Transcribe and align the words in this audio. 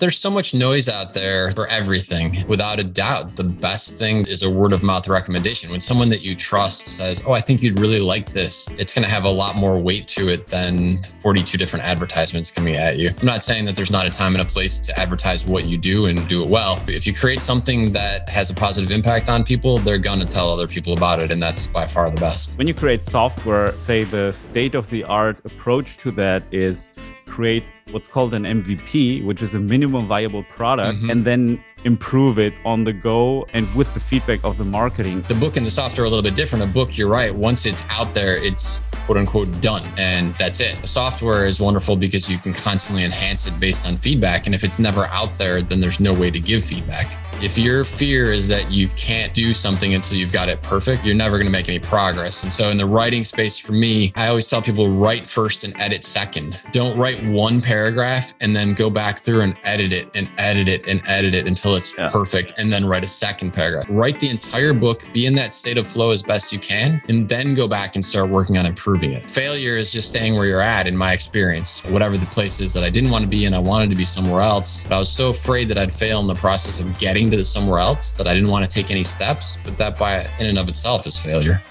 There's 0.00 0.16
so 0.16 0.30
much 0.30 0.54
noise 0.54 0.88
out 0.88 1.12
there 1.12 1.52
for 1.52 1.66
everything. 1.66 2.46
Without 2.48 2.78
a 2.78 2.84
doubt, 2.84 3.36
the 3.36 3.44
best 3.44 3.96
thing 3.96 4.26
is 4.26 4.42
a 4.42 4.48
word 4.48 4.72
of 4.72 4.82
mouth 4.82 5.06
recommendation. 5.06 5.70
When 5.70 5.82
someone 5.82 6.08
that 6.08 6.22
you 6.22 6.34
trust 6.34 6.88
says, 6.88 7.22
Oh, 7.26 7.32
I 7.32 7.42
think 7.42 7.62
you'd 7.62 7.78
really 7.78 8.00
like 8.00 8.32
this, 8.32 8.66
it's 8.78 8.94
going 8.94 9.04
to 9.04 9.10
have 9.10 9.24
a 9.24 9.30
lot 9.30 9.56
more 9.56 9.78
weight 9.78 10.08
to 10.08 10.30
it 10.30 10.46
than 10.46 11.04
42 11.20 11.58
different 11.58 11.84
advertisements 11.84 12.50
coming 12.50 12.76
at 12.76 12.96
you. 12.96 13.10
I'm 13.20 13.26
not 13.26 13.44
saying 13.44 13.66
that 13.66 13.76
there's 13.76 13.90
not 13.90 14.06
a 14.06 14.10
time 14.10 14.34
and 14.34 14.40
a 14.40 14.50
place 14.50 14.78
to 14.78 14.98
advertise 14.98 15.44
what 15.44 15.66
you 15.66 15.76
do 15.76 16.06
and 16.06 16.26
do 16.26 16.42
it 16.42 16.48
well. 16.48 16.82
If 16.88 17.06
you 17.06 17.14
create 17.14 17.40
something 17.40 17.92
that 17.92 18.26
has 18.30 18.48
a 18.48 18.54
positive 18.54 18.90
impact 18.90 19.28
on 19.28 19.44
people, 19.44 19.76
they're 19.76 19.98
going 19.98 20.20
to 20.20 20.26
tell 20.26 20.50
other 20.50 20.66
people 20.66 20.94
about 20.94 21.20
it. 21.20 21.30
And 21.30 21.42
that's 21.42 21.66
by 21.66 21.86
far 21.86 22.08
the 22.08 22.18
best. 22.18 22.56
When 22.56 22.66
you 22.66 22.72
create 22.72 23.02
software, 23.02 23.78
say 23.80 24.04
the 24.04 24.32
state 24.32 24.74
of 24.74 24.88
the 24.88 25.04
art 25.04 25.44
approach 25.44 25.98
to 25.98 26.10
that 26.12 26.42
is 26.50 26.90
create 27.30 27.64
what's 27.90 28.08
called 28.08 28.34
an 28.34 28.44
MVP, 28.44 29.24
which 29.24 29.42
is 29.42 29.54
a 29.54 29.60
minimum 29.60 30.06
viable 30.06 30.42
product, 30.44 30.98
mm-hmm. 30.98 31.10
and 31.10 31.24
then 31.24 31.64
improve 31.84 32.38
it 32.38 32.52
on 32.64 32.84
the 32.84 32.92
go 32.92 33.46
and 33.52 33.72
with 33.74 33.92
the 33.94 34.00
feedback 34.00 34.44
of 34.44 34.58
the 34.58 34.64
marketing. 34.64 35.22
The 35.22 35.34
book 35.34 35.56
and 35.56 35.64
the 35.64 35.70
software 35.70 36.04
are 36.04 36.06
a 36.06 36.10
little 36.10 36.22
bit 36.22 36.34
different. 36.34 36.64
A 36.64 36.66
book, 36.66 36.98
you're 36.98 37.08
right, 37.08 37.34
once 37.34 37.64
it's 37.64 37.82
out 37.88 38.12
there, 38.12 38.36
it's 38.36 38.82
quote 39.06 39.16
unquote 39.18 39.60
done 39.60 39.84
and 39.96 40.34
that's 40.34 40.60
it. 40.60 40.80
The 40.82 40.88
software 40.88 41.46
is 41.46 41.58
wonderful 41.58 41.96
because 41.96 42.28
you 42.28 42.38
can 42.38 42.52
constantly 42.52 43.04
enhance 43.04 43.46
it 43.46 43.58
based 43.58 43.86
on 43.86 43.96
feedback. 43.96 44.46
And 44.46 44.54
if 44.54 44.62
it's 44.62 44.78
never 44.78 45.06
out 45.06 45.36
there, 45.38 45.62
then 45.62 45.80
there's 45.80 46.00
no 46.00 46.12
way 46.12 46.30
to 46.30 46.38
give 46.38 46.64
feedback. 46.64 47.06
If 47.42 47.56
your 47.56 47.84
fear 47.84 48.34
is 48.34 48.48
that 48.48 48.70
you 48.70 48.88
can't 48.96 49.32
do 49.32 49.54
something 49.54 49.94
until 49.94 50.18
you've 50.18 50.30
got 50.30 50.50
it 50.50 50.60
perfect, 50.60 51.06
you're 51.06 51.14
never 51.14 51.38
going 51.38 51.46
to 51.46 51.52
make 51.52 51.70
any 51.70 51.78
progress. 51.78 52.42
And 52.42 52.52
so, 52.52 52.68
in 52.68 52.76
the 52.76 52.84
writing 52.84 53.24
space 53.24 53.56
for 53.56 53.72
me, 53.72 54.12
I 54.14 54.28
always 54.28 54.46
tell 54.46 54.60
people 54.60 54.90
write 54.90 55.24
first 55.24 55.64
and 55.64 55.74
edit 55.80 56.04
second. 56.04 56.62
Don't 56.70 56.98
write 56.98 57.24
one 57.24 57.62
paragraph 57.62 58.34
and 58.40 58.54
then 58.54 58.74
go 58.74 58.90
back 58.90 59.20
through 59.20 59.40
and 59.40 59.56
edit 59.64 59.90
it 59.90 60.10
and 60.14 60.30
edit 60.36 60.68
it 60.68 60.86
and 60.86 61.00
edit 61.06 61.34
it 61.34 61.46
until 61.46 61.76
it's 61.76 61.96
yeah. 61.96 62.10
perfect 62.10 62.52
and 62.58 62.70
then 62.70 62.84
write 62.84 63.04
a 63.04 63.08
second 63.08 63.52
paragraph. 63.52 63.86
Write 63.88 64.20
the 64.20 64.28
entire 64.28 64.74
book, 64.74 65.10
be 65.14 65.24
in 65.24 65.34
that 65.36 65.54
state 65.54 65.78
of 65.78 65.86
flow 65.86 66.10
as 66.10 66.22
best 66.22 66.52
you 66.52 66.58
can, 66.58 67.00
and 67.08 67.26
then 67.26 67.54
go 67.54 67.66
back 67.66 67.96
and 67.96 68.04
start 68.04 68.28
working 68.28 68.58
on 68.58 68.66
improving 68.66 69.12
it. 69.12 69.24
Failure 69.30 69.78
is 69.78 69.90
just 69.90 70.08
staying 70.08 70.34
where 70.34 70.44
you're 70.44 70.60
at, 70.60 70.86
in 70.86 70.94
my 70.94 71.14
experience. 71.14 71.82
Whatever 71.86 72.18
the 72.18 72.26
place 72.26 72.60
is 72.60 72.74
that 72.74 72.84
I 72.84 72.90
didn't 72.90 73.10
want 73.10 73.22
to 73.24 73.30
be 73.30 73.46
in, 73.46 73.54
I 73.54 73.58
wanted 73.58 73.88
to 73.88 73.96
be 73.96 74.04
somewhere 74.04 74.42
else. 74.42 74.82
But 74.82 74.92
I 74.92 74.98
was 74.98 75.08
so 75.10 75.30
afraid 75.30 75.68
that 75.68 75.78
I'd 75.78 75.92
fail 75.92 76.20
in 76.20 76.26
the 76.26 76.34
process 76.34 76.80
of 76.80 76.98
getting 76.98 77.29
to 77.36 77.44
somewhere 77.44 77.78
else 77.78 78.12
that 78.12 78.26
I 78.26 78.34
didn't 78.34 78.50
want 78.50 78.64
to 78.64 78.70
take 78.70 78.90
any 78.90 79.04
steps, 79.04 79.58
but 79.64 79.76
that 79.78 79.98
by 79.98 80.28
in 80.38 80.46
and 80.46 80.58
of 80.58 80.68
itself 80.68 81.06
is 81.06 81.18
failure. 81.18 81.62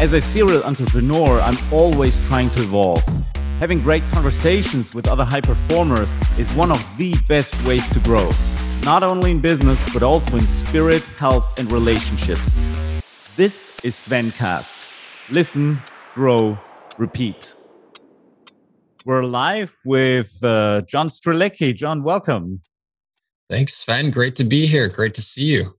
As 0.00 0.12
a 0.12 0.20
serial 0.20 0.62
entrepreneur, 0.64 1.40
I'm 1.40 1.56
always 1.72 2.26
trying 2.26 2.50
to 2.50 2.62
evolve. 2.62 3.02
Having 3.60 3.82
great 3.82 4.02
conversations 4.10 4.94
with 4.94 5.06
other 5.06 5.24
high 5.24 5.40
performers 5.40 6.14
is 6.36 6.52
one 6.54 6.72
of 6.72 6.96
the 6.98 7.14
best 7.28 7.54
ways 7.64 7.88
to 7.90 8.00
grow, 8.00 8.28
not 8.84 9.02
only 9.02 9.30
in 9.30 9.40
business, 9.40 9.88
but 9.94 10.02
also 10.02 10.36
in 10.36 10.46
spirit, 10.48 11.02
health, 11.18 11.58
and 11.60 11.70
relationships. 11.70 12.56
This 13.36 13.78
is 13.84 13.94
Svencast. 13.94 14.88
Listen, 15.30 15.80
grow, 16.14 16.58
repeat. 16.98 17.54
We're 19.04 19.24
live 19.24 19.76
with 19.84 20.42
uh, 20.42 20.82
John 20.82 21.08
Strelecky. 21.08 21.74
John, 21.74 22.02
welcome. 22.02 22.62
Thanks, 23.52 23.74
Sven. 23.74 24.10
Great 24.10 24.34
to 24.36 24.44
be 24.44 24.64
here. 24.64 24.88
Great 24.88 25.12
to 25.12 25.20
see 25.20 25.44
you. 25.44 25.76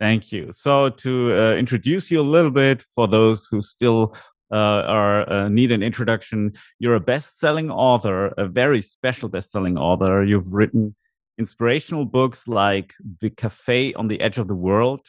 Thank 0.00 0.32
you. 0.32 0.50
So, 0.50 0.88
to 0.88 1.34
uh, 1.36 1.54
introduce 1.56 2.10
you 2.10 2.22
a 2.22 2.32
little 2.36 2.50
bit 2.50 2.80
for 2.80 3.06
those 3.06 3.46
who 3.50 3.60
still 3.60 4.16
uh, 4.50 4.82
are 4.86 5.30
uh, 5.30 5.48
need 5.50 5.72
an 5.72 5.82
introduction, 5.82 6.54
you're 6.78 6.94
a 6.94 7.00
best-selling 7.00 7.70
author, 7.70 8.28
a 8.38 8.46
very 8.46 8.80
special 8.80 9.28
best-selling 9.28 9.76
author. 9.76 10.24
You've 10.24 10.54
written 10.54 10.94
inspirational 11.36 12.06
books 12.06 12.48
like 12.48 12.94
The 13.20 13.28
Cafe 13.28 13.92
on 13.92 14.08
the 14.08 14.18
Edge 14.22 14.38
of 14.38 14.48
the 14.48 14.56
World 14.56 15.06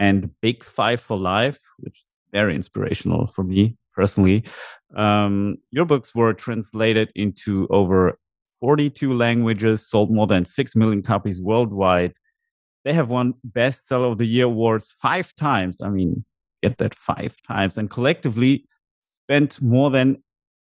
and 0.00 0.32
Big 0.40 0.64
Five 0.64 1.00
for 1.00 1.16
Life, 1.16 1.60
which 1.78 1.96
is 1.96 2.10
very 2.32 2.56
inspirational 2.56 3.28
for 3.28 3.44
me 3.44 3.76
personally. 3.94 4.42
Um, 4.96 5.58
your 5.70 5.84
books 5.84 6.12
were 6.12 6.34
translated 6.34 7.12
into 7.14 7.68
over 7.70 8.18
42 8.60 9.12
languages, 9.12 9.86
sold 9.86 10.10
more 10.10 10.26
than 10.26 10.44
6 10.44 10.76
million 10.76 11.02
copies 11.02 11.40
worldwide. 11.40 12.14
They 12.84 12.92
have 12.92 13.10
won 13.10 13.34
Bestseller 13.50 14.12
of 14.12 14.18
the 14.18 14.26
Year 14.26 14.46
awards 14.46 14.94
five 15.00 15.34
times. 15.34 15.80
I 15.80 15.88
mean, 15.88 16.24
get 16.62 16.78
that 16.78 16.94
five 16.94 17.36
times. 17.46 17.76
And 17.76 17.90
collectively 17.90 18.66
spent 19.00 19.60
more 19.60 19.90
than 19.90 20.22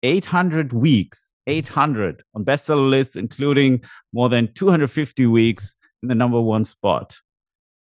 800 0.03 0.71
weeks, 0.73 1.33
800 1.47 2.23
on 2.33 2.45
bestseller 2.45 2.89
lists, 2.89 3.15
including 3.15 3.83
more 4.13 4.29
than 4.29 4.53
250 4.53 5.25
weeks 5.25 5.77
in 6.01 6.09
the 6.09 6.15
number 6.15 6.39
one 6.39 6.65
spot. 6.65 7.17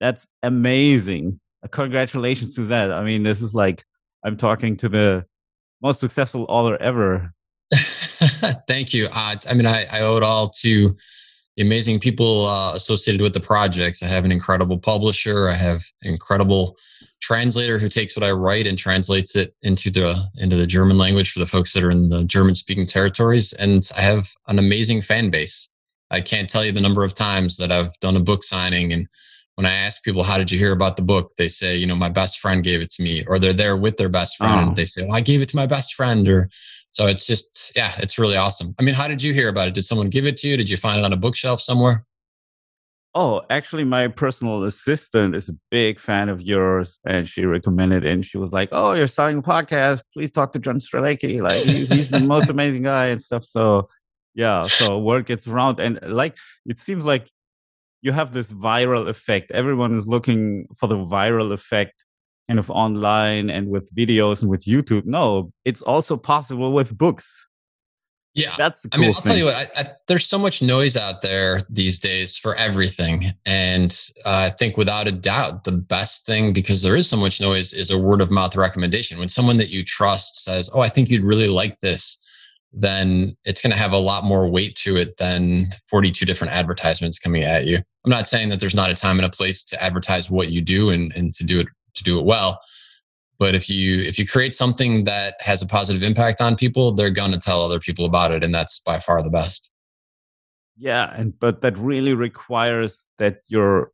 That's 0.00 0.28
amazing. 0.42 1.40
Congratulations 1.70 2.54
to 2.56 2.62
that. 2.66 2.92
I 2.92 3.04
mean, 3.04 3.22
this 3.22 3.40
is 3.40 3.54
like 3.54 3.84
I'm 4.24 4.36
talking 4.36 4.76
to 4.78 4.88
the 4.88 5.26
most 5.82 6.00
successful 6.00 6.46
author 6.48 6.76
ever 6.80 7.32
Thank 8.68 8.94
you. 8.94 9.08
Uh, 9.12 9.36
I 9.48 9.54
mean, 9.54 9.66
I, 9.66 9.84
I, 9.90 10.00
owe 10.00 10.16
it 10.16 10.22
all 10.22 10.50
to 10.60 10.96
the 11.56 11.62
amazing 11.62 12.00
people 12.00 12.46
uh, 12.46 12.74
associated 12.74 13.20
with 13.20 13.34
the 13.34 13.40
projects. 13.40 14.02
I 14.02 14.06
have 14.06 14.24
an 14.24 14.32
incredible 14.32 14.78
publisher. 14.78 15.48
I 15.48 15.54
have 15.54 15.82
an 16.02 16.10
incredible 16.10 16.76
translator 17.20 17.78
who 17.78 17.88
takes 17.88 18.16
what 18.16 18.24
I 18.24 18.32
write 18.32 18.66
and 18.66 18.78
translates 18.78 19.34
it 19.34 19.54
into 19.62 19.90
the 19.90 20.28
into 20.36 20.56
the 20.56 20.66
German 20.66 20.98
language 20.98 21.32
for 21.32 21.40
the 21.40 21.46
folks 21.46 21.72
that 21.72 21.82
are 21.82 21.90
in 21.90 22.08
the 22.08 22.24
German 22.24 22.54
speaking 22.54 22.86
territories. 22.86 23.52
And 23.54 23.88
I 23.96 24.02
have 24.02 24.30
an 24.46 24.58
amazing 24.58 25.02
fan 25.02 25.30
base. 25.30 25.70
I 26.10 26.20
can't 26.20 26.50
tell 26.50 26.64
you 26.64 26.72
the 26.72 26.80
number 26.80 27.04
of 27.04 27.14
times 27.14 27.56
that 27.56 27.72
I've 27.72 27.98
done 28.00 28.16
a 28.16 28.20
book 28.20 28.44
signing 28.44 28.92
and 28.92 29.08
when 29.54 29.66
I 29.66 29.72
ask 29.72 30.02
people, 30.02 30.24
how 30.24 30.36
did 30.36 30.50
you 30.50 30.58
hear 30.58 30.72
about 30.72 30.96
the 30.96 31.02
book? 31.02 31.32
They 31.36 31.48
say, 31.48 31.76
you 31.76 31.86
know, 31.86 31.94
my 31.94 32.08
best 32.08 32.40
friend 32.40 32.64
gave 32.64 32.80
it 32.80 32.90
to 32.92 33.02
me, 33.02 33.24
or 33.26 33.38
they're 33.38 33.52
there 33.52 33.76
with 33.76 33.96
their 33.96 34.08
best 34.08 34.36
friend. 34.36 34.70
Oh. 34.70 34.74
They 34.74 34.84
say, 34.84 35.04
well, 35.04 35.14
I 35.14 35.20
gave 35.20 35.40
it 35.40 35.48
to 35.50 35.56
my 35.56 35.66
best 35.66 35.94
friend, 35.94 36.28
or 36.28 36.48
so 36.94 37.06
it's 37.06 37.26
just, 37.26 37.72
yeah, 37.74 37.94
it's 37.98 38.18
really 38.18 38.36
awesome. 38.36 38.74
I 38.78 38.82
mean, 38.82 38.94
how 38.94 39.08
did 39.08 39.22
you 39.22 39.34
hear 39.34 39.48
about 39.48 39.68
it? 39.68 39.74
Did 39.74 39.84
someone 39.84 40.08
give 40.08 40.26
it 40.26 40.36
to 40.38 40.48
you? 40.48 40.56
Did 40.56 40.70
you 40.70 40.76
find 40.76 41.00
it 41.00 41.04
on 41.04 41.12
a 41.12 41.16
bookshelf 41.16 41.60
somewhere? 41.60 42.06
Oh, 43.16 43.42
actually, 43.50 43.84
my 43.84 44.08
personal 44.08 44.64
assistant 44.64 45.36
is 45.36 45.48
a 45.48 45.54
big 45.70 46.00
fan 46.00 46.28
of 46.28 46.42
yours, 46.42 46.98
and 47.06 47.28
she 47.28 47.44
recommended 47.44 48.04
it. 48.04 48.10
And 48.10 48.26
she 48.26 48.38
was 48.38 48.52
like, 48.52 48.70
"Oh, 48.72 48.92
you're 48.92 49.06
starting 49.06 49.38
a 49.38 49.42
podcast. 49.42 50.02
Please 50.12 50.32
talk 50.32 50.52
to 50.52 50.58
John 50.58 50.78
Strelecky. 50.78 51.40
Like, 51.40 51.62
he's, 51.62 51.88
he's 51.88 52.10
the 52.10 52.18
most 52.20 52.48
amazing 52.48 52.82
guy 52.82 53.06
and 53.06 53.22
stuff." 53.22 53.44
So, 53.44 53.88
yeah, 54.34 54.66
so 54.66 54.98
word 54.98 55.26
gets 55.26 55.46
around, 55.46 55.78
and 55.78 56.00
like, 56.02 56.36
it 56.66 56.76
seems 56.76 57.04
like 57.04 57.30
you 58.02 58.10
have 58.10 58.32
this 58.32 58.52
viral 58.52 59.08
effect. 59.08 59.52
Everyone 59.52 59.94
is 59.94 60.08
looking 60.08 60.66
for 60.76 60.88
the 60.88 60.96
viral 60.96 61.52
effect 61.52 62.03
kind 62.48 62.58
of 62.58 62.70
online 62.70 63.50
and 63.50 63.68
with 63.68 63.94
videos 63.94 64.42
and 64.42 64.50
with 64.50 64.64
YouTube. 64.64 65.04
No, 65.06 65.52
it's 65.64 65.82
also 65.82 66.16
possible 66.16 66.72
with 66.72 66.96
books. 66.96 67.46
Yeah, 68.34 68.56
that's 68.58 68.82
the 68.82 68.88
cool 68.88 69.04
I 69.04 69.06
mean, 69.06 69.14
I'll 69.14 69.20
thing. 69.20 69.30
tell 69.30 69.38
you 69.38 69.44
what. 69.44 69.54
I, 69.54 69.68
I, 69.76 69.86
there's 70.08 70.26
so 70.26 70.38
much 70.38 70.60
noise 70.60 70.96
out 70.96 71.22
there 71.22 71.60
these 71.70 72.00
days 72.00 72.36
for 72.36 72.56
everything, 72.56 73.32
and 73.46 73.96
uh, 74.24 74.50
I 74.50 74.50
think 74.50 74.76
without 74.76 75.06
a 75.06 75.12
doubt, 75.12 75.62
the 75.62 75.72
best 75.72 76.26
thing 76.26 76.52
because 76.52 76.82
there 76.82 76.96
is 76.96 77.08
so 77.08 77.16
much 77.16 77.40
noise 77.40 77.72
is 77.72 77.92
a 77.92 77.98
word 77.98 78.20
of 78.20 78.32
mouth 78.32 78.56
recommendation. 78.56 79.20
When 79.20 79.28
someone 79.28 79.58
that 79.58 79.70
you 79.70 79.84
trust 79.84 80.42
says, 80.42 80.68
"Oh, 80.74 80.80
I 80.80 80.88
think 80.88 81.10
you'd 81.10 81.22
really 81.22 81.46
like 81.46 81.78
this," 81.78 82.18
then 82.72 83.36
it's 83.44 83.62
going 83.62 83.70
to 83.70 83.78
have 83.78 83.92
a 83.92 83.98
lot 83.98 84.24
more 84.24 84.48
weight 84.48 84.74
to 84.78 84.96
it 84.96 85.16
than 85.16 85.72
42 85.88 86.26
different 86.26 86.52
advertisements 86.52 87.20
coming 87.20 87.44
at 87.44 87.66
you. 87.66 87.76
I'm 87.76 88.10
not 88.10 88.26
saying 88.26 88.48
that 88.48 88.58
there's 88.58 88.74
not 88.74 88.90
a 88.90 88.94
time 88.94 89.18
and 89.20 89.26
a 89.26 89.30
place 89.30 89.62
to 89.66 89.80
advertise 89.80 90.28
what 90.28 90.50
you 90.50 90.60
do 90.60 90.90
and, 90.90 91.12
and 91.14 91.32
to 91.34 91.44
do 91.44 91.60
it 91.60 91.68
to 91.94 92.04
do 92.04 92.18
it 92.18 92.24
well. 92.24 92.60
But 93.38 93.54
if 93.54 93.68
you 93.68 94.00
if 94.00 94.18
you 94.18 94.26
create 94.26 94.54
something 94.54 95.04
that 95.04 95.34
has 95.40 95.60
a 95.62 95.66
positive 95.66 96.02
impact 96.02 96.40
on 96.40 96.56
people 96.56 96.94
they're 96.94 97.10
going 97.10 97.32
to 97.32 97.40
tell 97.40 97.62
other 97.62 97.80
people 97.80 98.04
about 98.06 98.32
it 98.32 98.44
and 98.44 98.54
that's 98.54 98.78
by 98.78 98.98
far 98.98 99.22
the 99.22 99.30
best. 99.30 99.72
Yeah 100.76 101.12
and 101.16 101.38
but 101.38 101.60
that 101.62 101.76
really 101.78 102.14
requires 102.14 103.08
that 103.18 103.38
your 103.48 103.92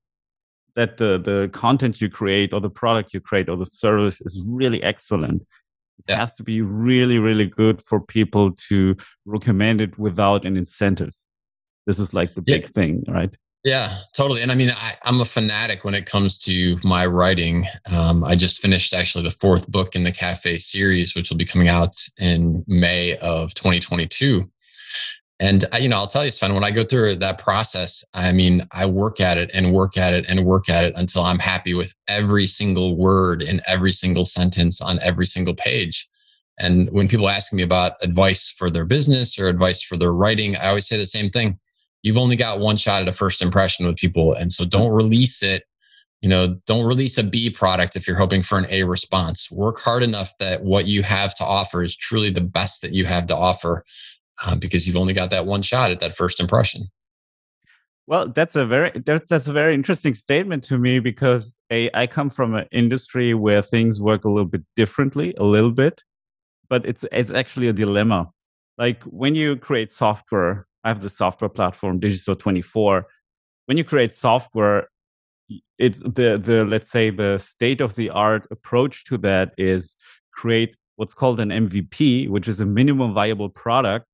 that 0.77 0.99
the 0.99 1.19
the 1.19 1.51
content 1.53 2.01
you 2.01 2.09
create 2.09 2.53
or 2.53 2.61
the 2.61 2.71
product 2.71 3.15
you 3.15 3.21
create 3.21 3.49
or 3.49 3.57
the 3.57 3.67
service 3.67 4.21
is 4.21 4.45
really 4.47 4.83
excellent. 4.83 5.43
It 5.99 6.05
yeah. 6.09 6.17
has 6.17 6.35
to 6.37 6.43
be 6.43 6.61
really 6.61 7.19
really 7.19 7.47
good 7.47 7.83
for 7.83 8.01
people 8.01 8.53
to 8.69 8.97
recommend 9.25 9.81
it 9.81 9.99
without 9.99 10.45
an 10.45 10.57
incentive. 10.57 11.15
This 11.87 11.99
is 11.99 12.13
like 12.13 12.35
the 12.35 12.43
big 12.43 12.67
thing 12.67 13.05
right 13.09 13.35
yeah, 13.65 13.99
totally. 14.15 14.41
And 14.41 14.51
I 14.51 14.55
mean, 14.55 14.71
I, 14.71 14.97
am 15.05 15.21
a 15.21 15.25
fanatic 15.25 15.85
when 15.85 15.95
it 15.95 16.07
comes 16.07 16.39
to 16.41 16.79
my 16.83 17.05
writing. 17.05 17.67
Um, 17.93 18.25
I 18.25 18.35
just 18.35 18.61
finished 18.61 18.95
actually 18.95 19.25
the 19.25 19.31
fourth 19.31 19.69
book 19.69 19.95
in 19.95 20.05
the 20.05 20.13
Cafe 20.13 20.59
series, 20.59 21.15
which 21.15 21.29
will 21.29 21.37
be 21.37 21.45
coming 21.45 21.69
out 21.69 21.97
in 22.17 22.65
May 22.67 23.19
of 23.19 23.53
2022. 23.55 24.51
And 25.41 25.65
I, 25.73 25.79
you 25.79 25.89
know, 25.89 25.97
I'll 25.97 26.07
tell 26.07 26.25
you, 26.25 26.31
Sven, 26.31 26.55
when 26.55 26.65
I 26.65 26.71
go 26.71 26.85
through 26.85 27.17
that 27.17 27.39
process, 27.39 28.03
I 28.15 28.33
mean, 28.33 28.67
I 28.73 28.87
work 28.87 29.21
at 29.21 29.37
it 29.37 29.51
and 29.53 29.73
work 29.73 29.99
at 29.99 30.15
it 30.15 30.25
and 30.27 30.45
work 30.45 30.69
at 30.71 30.85
it 30.85 30.95
until 30.97 31.23
I'm 31.23 31.39
happy 31.39 31.75
with 31.75 31.95
every 32.09 32.47
single 32.47 32.97
word 32.97 33.43
in 33.43 33.61
every 33.67 33.93
single 33.93 34.25
sentence 34.25 34.81
on 34.81 34.99
every 35.01 35.27
single 35.27 35.55
page. 35.55 36.09
And 36.59 36.91
when 36.91 37.09
people 37.09 37.29
ask 37.29 37.53
me 37.53 37.63
about 37.63 37.93
advice 38.03 38.51
for 38.51 38.71
their 38.71 38.85
business 38.85 39.39
or 39.39 39.49
advice 39.49 39.83
for 39.83 39.97
their 39.97 40.13
writing, 40.13 40.57
I 40.57 40.69
always 40.69 40.87
say 40.87 40.97
the 40.97 41.07
same 41.07 41.31
thing 41.31 41.59
you've 42.03 42.19
only 42.19 42.37
got 42.37 42.61
one 42.61 42.77
shot 42.77 43.03
at 43.03 43.09
a 43.09 43.13
first 43.13 43.43
impression 43.43 43.87
with 43.87 43.97
people. 43.97 44.33
And 44.33 44.53
so 44.53 44.65
don't 44.65 44.91
release 44.91 45.43
it. 45.43 45.65
You 46.21 46.29
know, 46.29 46.61
don't 46.67 46.87
release 46.87 47.17
a 47.17 47.23
B 47.23 47.49
product 47.49 47.97
if 47.97 48.07
you're 48.07 48.19
hoping 48.19 48.43
for 48.43 48.59
an 48.59 48.67
A 48.69 48.83
response. 48.83 49.51
Work 49.51 49.81
hard 49.81 50.03
enough 50.03 50.33
that 50.39 50.63
what 50.63 50.87
you 50.87 51.03
have 51.03 51.35
to 51.37 51.45
offer 51.45 51.83
is 51.83 51.97
truly 51.97 52.31
the 52.31 52.43
best 52.43 52.83
that 52.83 52.93
you 52.93 53.07
have 53.07 53.27
to 53.29 53.37
offer 53.37 53.85
uh, 54.45 54.55
because 54.57 54.87
you've 54.87 54.97
only 54.97 55.15
got 55.15 55.31
that 55.31 55.47
one 55.47 55.63
shot 55.63 55.91
at 55.91 56.01
that 56.01 56.15
first 56.15 56.41
impression. 56.41 56.91
Well, 58.07 58.29
that's 58.29 58.57
a 58.57 58.67
very 58.67 58.91
that's 59.07 59.47
a 59.47 59.53
very 59.53 59.73
interesting 59.73 60.15
statement 60.15 60.65
to 60.65 60.79
me 60.79 60.99
because 60.99 61.57
a, 61.71 61.91
I 61.95 62.09
come 62.09 62.29
from 62.29 62.55
an 62.55 62.67
industry 62.73 63.35
where 63.35 63.63
things 63.63 64.01
work 64.01 64.25
a 64.25 64.29
little 64.29 64.49
bit 64.49 64.63
differently, 64.75 65.33
a 65.39 65.45
little 65.45 65.71
bit, 65.71 66.03
but 66.69 66.85
it's 66.85 67.05
it's 67.13 67.31
actually 67.31 67.69
a 67.69 67.73
dilemma. 67.73 68.31
Like 68.77 69.05
when 69.05 69.37
you 69.37 69.57
create 69.57 69.91
software, 69.93 70.67
I 70.85 70.89
have 70.89 71.01
the 71.01 71.11
software 71.11 71.49
platform 71.49 72.01
Digistore24. 72.01 73.05
When 73.67 73.77
you 73.77 73.85
create 73.85 74.13
software, 74.13 74.89
it's 75.79 76.01
the 76.01 76.39
the 76.43 76.65
let's 76.65 76.91
say 76.91 77.11
the 77.11 77.39
state 77.39 77.81
of 77.81 77.97
the 77.97 78.11
art 78.11 78.47
approach 78.51 79.05
to 79.07 79.19
that 79.19 79.53
is 79.59 79.97
create 80.33 80.77
what's 80.97 81.15
called 81.15 81.41
an 81.41 81.51
MVP, 81.51 82.29
which 82.29 82.47
is 82.49 82.61
a 82.61 82.67
minimum 82.67 83.13
viable 83.13 83.49
product, 83.49 84.07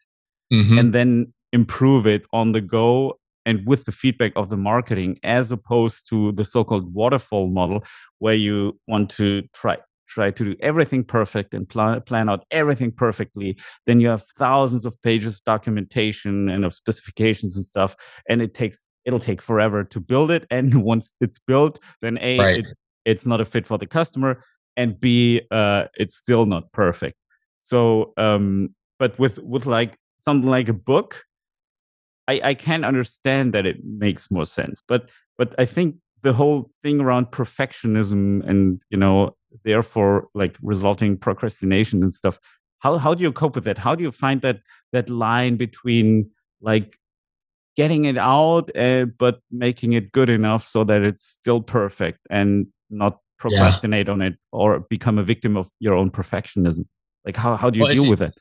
mm-hmm. 0.53 0.79
and 0.79 0.93
then 0.93 1.33
improve 1.53 2.07
it 2.07 2.25
on 2.33 2.53
the 2.53 2.61
go 2.61 3.19
and 3.45 3.65
with 3.65 3.85
the 3.85 3.93
feedback 3.93 4.33
of 4.37 4.51
the 4.51 4.57
marketing 4.57 5.19
as 5.23 5.53
opposed 5.53 6.09
to 6.09 6.33
the 6.33 6.45
so-called 6.45 6.93
waterfall 6.93 7.49
model 7.49 7.85
where 8.19 8.35
you 8.35 8.79
want 8.89 9.09
to 9.09 9.43
try 9.55 9.77
try 10.07 10.31
to 10.31 10.45
do 10.45 10.57
everything 10.61 11.05
perfect 11.05 11.55
and 11.55 11.69
plan, 11.69 12.01
plan 12.03 12.29
out 12.29 12.45
everything 12.51 12.91
perfectly 12.91 13.57
then 13.87 14.01
you 14.01 14.09
have 14.09 14.25
thousands 14.39 14.87
of 14.87 15.01
pages 15.03 15.37
of 15.37 15.45
documentation 15.45 16.49
and 16.49 16.65
of 16.65 16.73
specifications 16.73 17.57
and 17.57 17.65
stuff 17.65 17.97
and 18.29 18.43
it 18.43 18.55
takes 18.55 18.87
it'll 19.05 19.21
take 19.21 19.43
forever 19.43 19.85
to 19.85 20.01
build 20.01 20.31
it 20.31 20.47
and 20.51 20.83
once 20.83 21.15
it's 21.21 21.39
built 21.39 21.79
then 22.01 22.19
a 22.21 22.39
right. 22.39 22.59
it, 22.59 22.67
it's 23.05 23.27
not 23.27 23.41
a 23.41 23.45
fit 23.45 23.67
for 23.67 23.79
the 23.79 23.87
customer 23.87 24.43
and 24.77 25.01
b 25.01 25.41
uh, 25.51 25.85
it's 25.97 26.17
still 26.17 26.47
not 26.47 26.71
perfect 26.73 27.17
so 27.61 28.13
um 28.17 28.75
but 28.99 29.19
with 29.19 29.39
with 29.43 29.67
like 29.67 29.97
something 30.19 30.51
like 30.51 30.69
a 30.69 30.75
book 30.75 31.25
I, 32.29 32.41
I 32.43 32.55
can 32.55 32.85
understand 32.85 33.53
that 33.55 33.67
it 33.67 33.85
makes 33.85 34.31
more 34.31 34.47
sense. 34.47 34.83
But 34.87 35.11
but 35.39 35.55
I 35.59 35.65
think 35.65 35.97
the 36.23 36.33
whole 36.33 36.71
thing 36.83 37.01
around 37.01 37.27
perfectionism 37.27 38.47
and 38.49 38.83
you 38.91 38.99
know 38.99 39.36
therefore 39.65 40.29
like 40.35 40.57
resulting 40.63 41.17
procrastination 41.17 42.03
and 42.03 42.13
stuff 42.13 42.39
how 42.81 42.97
how 42.99 43.15
do 43.15 43.23
you 43.23 43.33
cope 43.33 43.55
with 43.55 43.65
that 43.65 43.79
how 43.79 43.95
do 43.95 44.03
you 44.03 44.11
find 44.11 44.43
that 44.43 44.61
that 44.93 45.09
line 45.09 45.57
between 45.57 46.31
like 46.61 46.99
getting 47.77 48.05
it 48.07 48.17
out 48.17 48.75
uh, 48.77 49.05
but 49.19 49.41
making 49.51 49.93
it 49.93 50.13
good 50.13 50.31
enough 50.31 50.65
so 50.65 50.85
that 50.85 51.03
it's 51.03 51.25
still 51.25 51.61
perfect 51.61 52.21
and 52.31 52.67
not 52.91 53.19
procrastinate 53.39 54.07
yeah. 54.07 54.13
on 54.13 54.23
it 54.23 54.37
or 54.53 54.81
become 54.81 55.19
a 55.19 55.23
victim 55.23 55.57
of 55.57 55.71
your 55.79 55.95
own 55.95 56.11
perfectionism 56.11 56.87
like 57.25 57.37
how, 57.37 57.57
how 57.57 57.69
do 57.69 57.79
you 57.79 57.85
well, 57.85 57.95
deal 57.95 58.09
with 58.09 58.23
it 58.23 58.35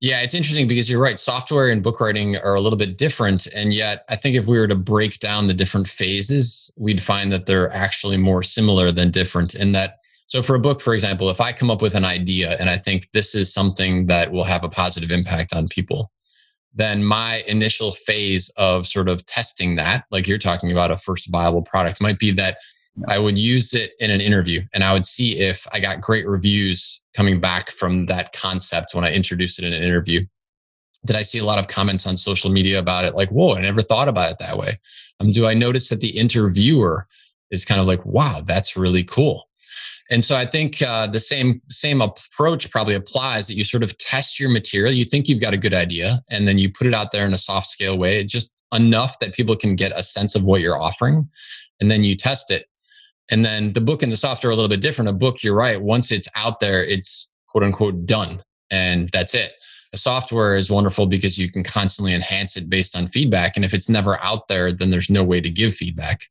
yeah, 0.00 0.20
it's 0.20 0.34
interesting 0.34 0.68
because 0.68 0.88
you're 0.88 1.00
right. 1.00 1.18
Software 1.18 1.68
and 1.68 1.82
book 1.82 2.00
writing 2.00 2.36
are 2.36 2.54
a 2.54 2.60
little 2.60 2.76
bit 2.76 2.96
different. 2.96 3.46
And 3.48 3.72
yet, 3.72 4.04
I 4.08 4.14
think 4.14 4.36
if 4.36 4.46
we 4.46 4.56
were 4.56 4.68
to 4.68 4.76
break 4.76 5.18
down 5.18 5.48
the 5.48 5.54
different 5.54 5.88
phases, 5.88 6.72
we'd 6.76 7.02
find 7.02 7.32
that 7.32 7.46
they're 7.46 7.72
actually 7.72 8.16
more 8.16 8.44
similar 8.44 8.92
than 8.92 9.10
different 9.10 9.54
in 9.54 9.72
that. 9.72 9.96
So, 10.28 10.42
for 10.42 10.54
a 10.54 10.60
book, 10.60 10.80
for 10.80 10.94
example, 10.94 11.30
if 11.30 11.40
I 11.40 11.52
come 11.52 11.70
up 11.70 11.80
with 11.80 11.94
an 11.94 12.04
idea 12.04 12.56
and 12.60 12.68
I 12.68 12.76
think 12.76 13.08
this 13.12 13.34
is 13.34 13.52
something 13.52 14.06
that 14.06 14.30
will 14.30 14.44
have 14.44 14.62
a 14.62 14.68
positive 14.68 15.10
impact 15.10 15.54
on 15.54 15.68
people, 15.68 16.12
then 16.74 17.02
my 17.02 17.42
initial 17.46 17.92
phase 17.92 18.50
of 18.58 18.86
sort 18.86 19.08
of 19.08 19.24
testing 19.24 19.76
that, 19.76 20.04
like 20.10 20.28
you're 20.28 20.38
talking 20.38 20.70
about 20.70 20.90
a 20.90 20.98
first 20.98 21.30
viable 21.30 21.62
product, 21.62 22.00
might 22.00 22.18
be 22.18 22.30
that 22.32 22.58
I 23.06 23.18
would 23.18 23.38
use 23.38 23.72
it 23.72 23.92
in 24.00 24.10
an 24.10 24.20
interview 24.20 24.62
and 24.74 24.84
I 24.84 24.92
would 24.92 25.06
see 25.06 25.38
if 25.38 25.66
I 25.72 25.80
got 25.80 26.00
great 26.00 26.26
reviews 26.26 27.02
coming 27.14 27.40
back 27.40 27.70
from 27.70 28.06
that 28.06 28.32
concept 28.32 28.94
when 28.94 29.04
I 29.04 29.12
introduced 29.12 29.58
it 29.58 29.64
in 29.64 29.72
an 29.72 29.82
interview. 29.82 30.26
Did 31.06 31.16
I 31.16 31.22
see 31.22 31.38
a 31.38 31.44
lot 31.44 31.58
of 31.58 31.68
comments 31.68 32.06
on 32.06 32.16
social 32.16 32.50
media 32.50 32.78
about 32.78 33.04
it? 33.04 33.14
Like, 33.14 33.30
whoa, 33.30 33.54
I 33.54 33.62
never 33.62 33.82
thought 33.82 34.08
about 34.08 34.32
it 34.32 34.38
that 34.40 34.58
way. 34.58 34.78
Um, 35.20 35.30
do 35.30 35.46
I 35.46 35.54
notice 35.54 35.88
that 35.88 36.00
the 36.00 36.18
interviewer 36.18 37.06
is 37.50 37.64
kind 37.64 37.80
of 37.80 37.86
like, 37.86 38.04
wow, 38.04 38.42
that's 38.44 38.76
really 38.76 39.04
cool. 39.04 39.47
And 40.10 40.24
so 40.24 40.34
I 40.34 40.46
think 40.46 40.80
uh, 40.80 41.06
the 41.06 41.20
same 41.20 41.60
same 41.68 42.00
approach 42.00 42.70
probably 42.70 42.94
applies 42.94 43.46
that 43.46 43.54
you 43.54 43.64
sort 43.64 43.82
of 43.82 43.96
test 43.98 44.40
your 44.40 44.48
material. 44.48 44.92
You 44.92 45.04
think 45.04 45.28
you've 45.28 45.40
got 45.40 45.54
a 45.54 45.58
good 45.58 45.74
idea, 45.74 46.22
and 46.30 46.48
then 46.48 46.58
you 46.58 46.72
put 46.72 46.86
it 46.86 46.94
out 46.94 47.12
there 47.12 47.26
in 47.26 47.34
a 47.34 47.38
soft 47.38 47.68
scale 47.68 47.98
way, 47.98 48.24
just 48.24 48.52
enough 48.72 49.18
that 49.20 49.34
people 49.34 49.56
can 49.56 49.76
get 49.76 49.92
a 49.94 50.02
sense 50.02 50.34
of 50.34 50.44
what 50.44 50.60
you're 50.60 50.80
offering, 50.80 51.28
and 51.80 51.90
then 51.90 52.04
you 52.04 52.16
test 52.16 52.50
it. 52.50 52.66
And 53.30 53.44
then 53.44 53.72
the 53.74 53.80
book 53.80 54.02
and 54.02 54.10
the 54.10 54.16
software 54.16 54.50
are 54.50 54.52
a 54.52 54.56
little 54.56 54.70
bit 54.70 54.80
different. 54.80 55.10
A 55.10 55.12
book, 55.12 55.42
you're 55.42 55.54
right. 55.54 55.80
Once 55.80 56.10
it's 56.10 56.28
out 56.34 56.60
there, 56.60 56.82
it's 56.82 57.32
quote 57.48 57.64
unquote 57.64 58.06
done. 58.06 58.42
And 58.70 59.10
that's 59.12 59.34
it. 59.34 59.52
The 59.92 59.98
software 59.98 60.56
is 60.56 60.70
wonderful 60.70 61.06
because 61.06 61.38
you 61.38 61.50
can 61.50 61.62
constantly 61.64 62.14
enhance 62.14 62.56
it 62.56 62.68
based 62.68 62.96
on 62.96 63.08
feedback. 63.08 63.56
And 63.56 63.64
if 63.64 63.72
it's 63.72 63.88
never 63.88 64.22
out 64.22 64.48
there, 64.48 64.72
then 64.72 64.90
there's 64.90 65.10
no 65.10 65.24
way 65.24 65.40
to 65.40 65.50
give 65.50 65.74
feedback. 65.74 66.26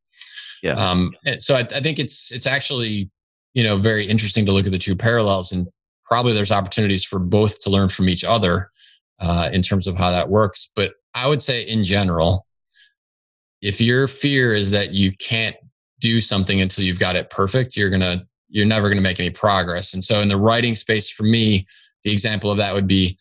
Yeah. 0.62 0.74
Um, 0.74 1.14
so 1.40 1.56
I, 1.56 1.60
I 1.60 1.82
think 1.82 2.00
it's 2.00 2.32
it's 2.32 2.48
actually 2.48 3.10
you 3.58 3.64
know 3.64 3.76
very 3.76 4.06
interesting 4.06 4.46
to 4.46 4.52
look 4.52 4.68
at 4.68 4.72
the 4.72 4.78
two 4.78 4.96
parallels, 4.96 5.52
and 5.52 5.68
probably 6.06 6.36
there's 6.36 6.52
opportunities 6.52 7.04
for 7.04 7.18
both 7.18 7.60
to 7.64 7.72
learn 7.72 7.90
from 7.90 8.08
each 8.08 8.24
other 8.24 8.70
uh, 9.20 9.50
in 9.52 9.64
terms 9.64 9.88
of 9.88 9.96
how 9.96 10.12
that 10.12 10.30
works. 10.30 10.72
But 10.76 10.94
I 11.16 11.28
would 11.28 11.42
say 11.42 11.64
in 11.64 11.84
general, 11.84 12.46
if 13.64 13.82
your 13.82 14.08
fear 14.08 14.54
is 14.54 14.70
that 14.72 14.94
you 14.94 15.12
can't 15.18 15.56
do 16.00 16.22
something 16.22 16.62
until 16.62 16.84
you've 16.84 17.00
got 17.00 17.16
it 17.16 17.32
perfect, 17.32 17.76
you're 17.76 17.90
gonna 17.90 18.28
you're 18.48 18.68
never 18.68 18.90
gonna 18.90 19.02
make 19.02 19.20
any 19.20 19.32
progress. 19.32 19.96
And 19.96 20.04
so 20.04 20.22
in 20.22 20.28
the 20.28 20.38
writing 20.38 20.76
space, 20.76 21.10
for 21.10 21.24
me, 21.24 21.66
the 22.04 22.12
example 22.12 22.52
of 22.52 22.60
that 22.60 22.76
would 22.76 22.88
be 22.88 23.18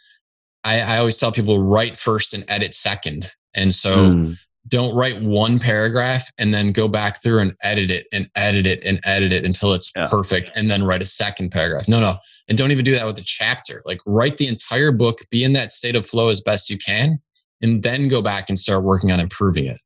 I, 0.64 0.80
I 0.80 0.98
always 0.98 1.16
tell 1.16 1.32
people 1.32 1.62
write 1.62 1.96
first 1.96 2.34
and 2.34 2.44
edit 2.46 2.74
second. 2.74 3.30
And 3.54 3.74
so 3.74 3.96
mm. 3.96 4.36
Don't 4.68 4.94
write 4.94 5.20
one 5.22 5.58
paragraph 5.58 6.30
and 6.38 6.52
then 6.52 6.72
go 6.72 6.88
back 6.88 7.22
through 7.22 7.38
and 7.38 7.54
edit 7.62 7.90
it 7.90 8.06
and 8.12 8.28
edit 8.34 8.66
it 8.66 8.82
and 8.84 9.00
edit 9.04 9.32
it 9.32 9.44
until 9.44 9.72
it's 9.72 9.92
yeah. 9.94 10.08
perfect 10.08 10.50
and 10.54 10.70
then 10.70 10.82
write 10.84 11.02
a 11.02 11.06
second 11.06 11.50
paragraph. 11.50 11.88
No, 11.88 12.00
no. 12.00 12.16
And 12.48 12.56
don't 12.56 12.70
even 12.70 12.84
do 12.84 12.94
that 12.94 13.06
with 13.06 13.18
a 13.18 13.24
chapter. 13.24 13.82
Like 13.84 13.98
write 14.06 14.38
the 14.38 14.46
entire 14.46 14.92
book, 14.92 15.20
be 15.30 15.44
in 15.44 15.52
that 15.54 15.72
state 15.72 15.96
of 15.96 16.06
flow 16.06 16.28
as 16.28 16.40
best 16.40 16.70
you 16.70 16.78
can, 16.78 17.18
and 17.60 17.82
then 17.82 18.08
go 18.08 18.22
back 18.22 18.48
and 18.48 18.58
start 18.58 18.84
working 18.84 19.10
on 19.10 19.20
improving 19.20 19.66
it. 19.66 19.78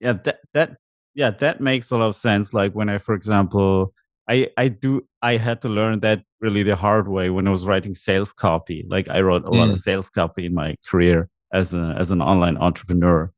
Yeah, 0.00 0.14
that 0.24 0.40
that 0.54 0.76
yeah, 1.14 1.30
that 1.30 1.60
makes 1.60 1.90
a 1.90 1.98
lot 1.98 2.06
of 2.06 2.14
sense. 2.14 2.54
Like 2.54 2.72
when 2.72 2.88
I, 2.88 2.98
for 2.98 3.14
example, 3.14 3.92
I 4.28 4.48
I 4.56 4.68
do 4.68 5.02
I 5.20 5.36
had 5.36 5.60
to 5.62 5.68
learn 5.68 6.00
that 6.00 6.22
really 6.40 6.62
the 6.62 6.76
hard 6.76 7.08
way 7.08 7.28
when 7.28 7.48
I 7.48 7.50
was 7.50 7.66
writing 7.66 7.94
sales 7.94 8.32
copy. 8.32 8.86
Like 8.88 9.08
I 9.08 9.20
wrote 9.20 9.44
a 9.44 9.50
mm. 9.50 9.56
lot 9.56 9.68
of 9.68 9.74
mm. 9.74 9.78
sales 9.78 10.10
copy 10.10 10.46
in 10.46 10.54
my 10.54 10.76
career 10.88 11.28
as 11.52 11.74
a 11.74 11.94
as 11.98 12.10
an 12.10 12.22
online 12.22 12.56
entrepreneur, 12.56 13.32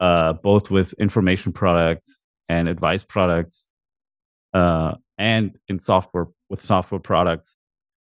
uh, 0.00 0.32
both 0.34 0.70
with 0.70 0.92
information 0.94 1.52
products 1.52 2.26
and 2.48 2.68
advice 2.68 3.04
products, 3.04 3.72
uh, 4.52 4.94
and 5.18 5.58
in 5.68 5.78
software 5.78 6.26
with 6.48 6.60
software 6.60 7.00
products. 7.00 7.56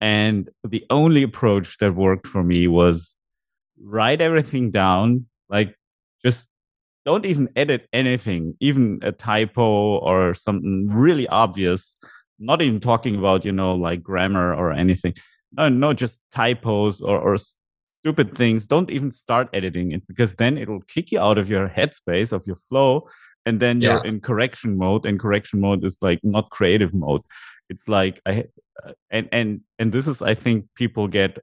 And 0.01 0.49
the 0.63 0.85
only 0.91 1.23
approach 1.23 1.79
that 1.79 1.95
worked 1.95 2.27
for 2.27 2.45
me 2.45 2.69
was 2.69 3.17
write 3.83 4.21
everything 4.21 4.71
down, 4.71 5.27
like 5.49 5.75
just 6.25 6.51
don't 7.05 7.25
even 7.25 7.49
edit 7.57 7.89
anything, 7.93 8.55
even 8.61 9.01
a 9.03 9.13
typo 9.13 9.99
or 9.99 10.35
something 10.35 10.89
really 10.89 11.27
obvious. 11.29 11.97
Not 12.39 12.63
even 12.63 12.81
talking 12.81 13.17
about, 13.17 13.45
you 13.45 13.53
know, 13.53 13.75
like 13.75 14.03
grammar 14.03 14.55
or 14.55 14.73
anything. 14.73 15.15
No, 15.53 15.69
no, 15.69 15.93
just 15.93 16.23
typos 16.31 17.01
or, 17.01 17.19
or 17.19 17.37
stupid 18.01 18.37
things. 18.37 18.67
Don't 18.67 18.91
even 18.91 19.13
start 19.13 19.49
editing 19.53 19.93
it 19.93 20.07
because 20.07 20.37
then 20.37 20.59
it 20.59 20.69
will 20.69 20.83
kick 20.83 21.13
you 21.13 21.21
out 21.21 21.39
of 21.39 21.51
your 21.51 21.69
headspace, 21.69 22.33
of 22.33 22.47
your 22.47 22.57
flow. 22.57 23.09
And 23.47 23.61
then 23.61 23.81
you're 23.81 24.05
in 24.05 24.21
correction 24.21 24.77
mode, 24.77 25.07
and 25.07 25.19
correction 25.19 25.61
mode 25.61 25.83
is 25.83 25.99
like 26.03 26.21
not 26.23 26.51
creative 26.51 26.95
mode. 26.95 27.23
It's 27.71 27.89
like 27.89 28.21
I 28.27 28.45
uh, 28.85 28.93
and 29.11 29.29
and 29.33 29.61
and 29.79 29.91
this 29.93 30.07
is 30.07 30.21
I 30.21 30.35
think 30.35 30.67
people 30.75 31.09
get 31.09 31.39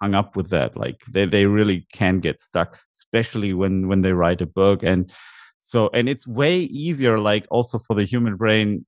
hung 0.00 0.14
up 0.14 0.34
with 0.34 0.50
that 0.50 0.76
like 0.76 1.00
they, 1.08 1.24
they 1.26 1.46
really 1.46 1.86
can 1.92 2.18
get 2.18 2.40
stuck 2.40 2.80
especially 2.98 3.54
when 3.54 3.86
when 3.86 4.02
they 4.02 4.12
write 4.12 4.40
a 4.40 4.46
book 4.46 4.82
and 4.82 5.12
so 5.60 5.90
and 5.94 6.08
it's 6.08 6.26
way 6.26 6.58
easier 6.58 7.20
like 7.20 7.46
also 7.50 7.78
for 7.78 7.94
the 7.94 8.04
human 8.04 8.34
brain 8.34 8.84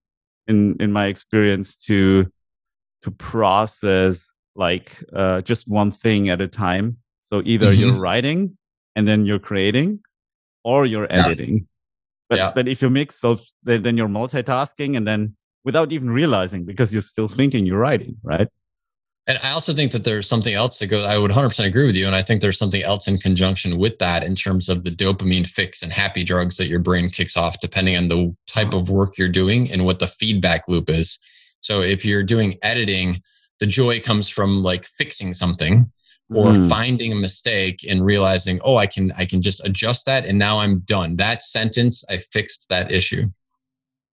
in 0.48 0.76
in 0.80 0.90
my 0.90 1.06
experience 1.06 1.76
to 1.76 2.26
to 3.02 3.10
process 3.12 4.32
like 4.56 5.04
uh, 5.14 5.40
just 5.42 5.68
one 5.68 5.90
thing 5.90 6.28
at 6.28 6.40
a 6.40 6.48
time 6.48 6.96
so 7.24 7.42
either 7.44 7.70
mm-hmm. 7.70 7.80
you're 7.80 7.98
writing 7.98 8.56
and 8.94 9.08
then 9.08 9.24
you're 9.26 9.40
creating 9.40 9.98
or 10.62 10.86
you're 10.86 11.08
yeah. 11.10 11.26
editing 11.26 11.66
but 12.28 12.38
yeah. 12.38 12.52
but 12.54 12.68
if 12.68 12.80
you 12.80 12.88
mix 12.88 13.20
those 13.20 13.54
then, 13.64 13.82
then 13.82 13.96
you're 13.96 14.08
multitasking 14.08 14.96
and 14.96 15.06
then 15.06 15.34
without 15.64 15.90
even 15.90 16.10
realizing 16.10 16.64
because 16.64 16.92
you're 16.92 17.02
still 17.02 17.28
thinking 17.28 17.66
you're 17.66 17.84
writing 17.88 18.16
right 18.22 18.48
And 19.26 19.38
I 19.42 19.52
also 19.52 19.72
think 19.72 19.92
that 19.92 20.04
there's 20.04 20.28
something 20.28 20.52
else 20.52 20.78
that 20.78 20.88
goes, 20.88 21.06
I 21.06 21.16
would 21.16 21.30
100% 21.30 21.64
agree 21.64 21.86
with 21.86 21.96
you. 21.96 22.06
And 22.06 22.14
I 22.14 22.22
think 22.22 22.42
there's 22.42 22.58
something 22.58 22.82
else 22.82 23.08
in 23.08 23.16
conjunction 23.16 23.78
with 23.78 23.98
that 23.98 24.22
in 24.22 24.34
terms 24.34 24.68
of 24.68 24.84
the 24.84 24.90
dopamine 24.90 25.46
fix 25.46 25.82
and 25.82 25.90
happy 25.90 26.24
drugs 26.24 26.58
that 26.58 26.68
your 26.68 26.80
brain 26.80 27.08
kicks 27.08 27.36
off, 27.36 27.58
depending 27.60 27.96
on 27.96 28.08
the 28.08 28.36
type 28.46 28.74
of 28.74 28.90
work 28.90 29.16
you're 29.16 29.30
doing 29.30 29.70
and 29.72 29.86
what 29.86 29.98
the 29.98 30.08
feedback 30.08 30.68
loop 30.68 30.90
is. 30.90 31.18
So 31.60 31.80
if 31.80 32.04
you're 32.04 32.22
doing 32.22 32.58
editing, 32.60 33.22
the 33.60 33.66
joy 33.66 33.98
comes 33.98 34.28
from 34.28 34.62
like 34.62 34.84
fixing 34.98 35.32
something 35.32 35.90
or 36.34 36.48
mm. 36.48 36.68
finding 36.68 37.12
a 37.12 37.16
mistake 37.16 37.84
and 37.88 38.04
realizing, 38.04 38.60
oh, 38.64 38.76
I 38.76 38.86
can, 38.86 39.12
I 39.16 39.24
can 39.24 39.42
just 39.42 39.64
adjust 39.64 40.06
that. 40.06 40.24
And 40.24 40.38
now 40.38 40.58
I'm 40.58 40.80
done. 40.80 41.16
That 41.16 41.42
sentence, 41.42 42.04
I 42.10 42.18
fixed 42.18 42.68
that 42.68 42.92
issue. 42.92 43.30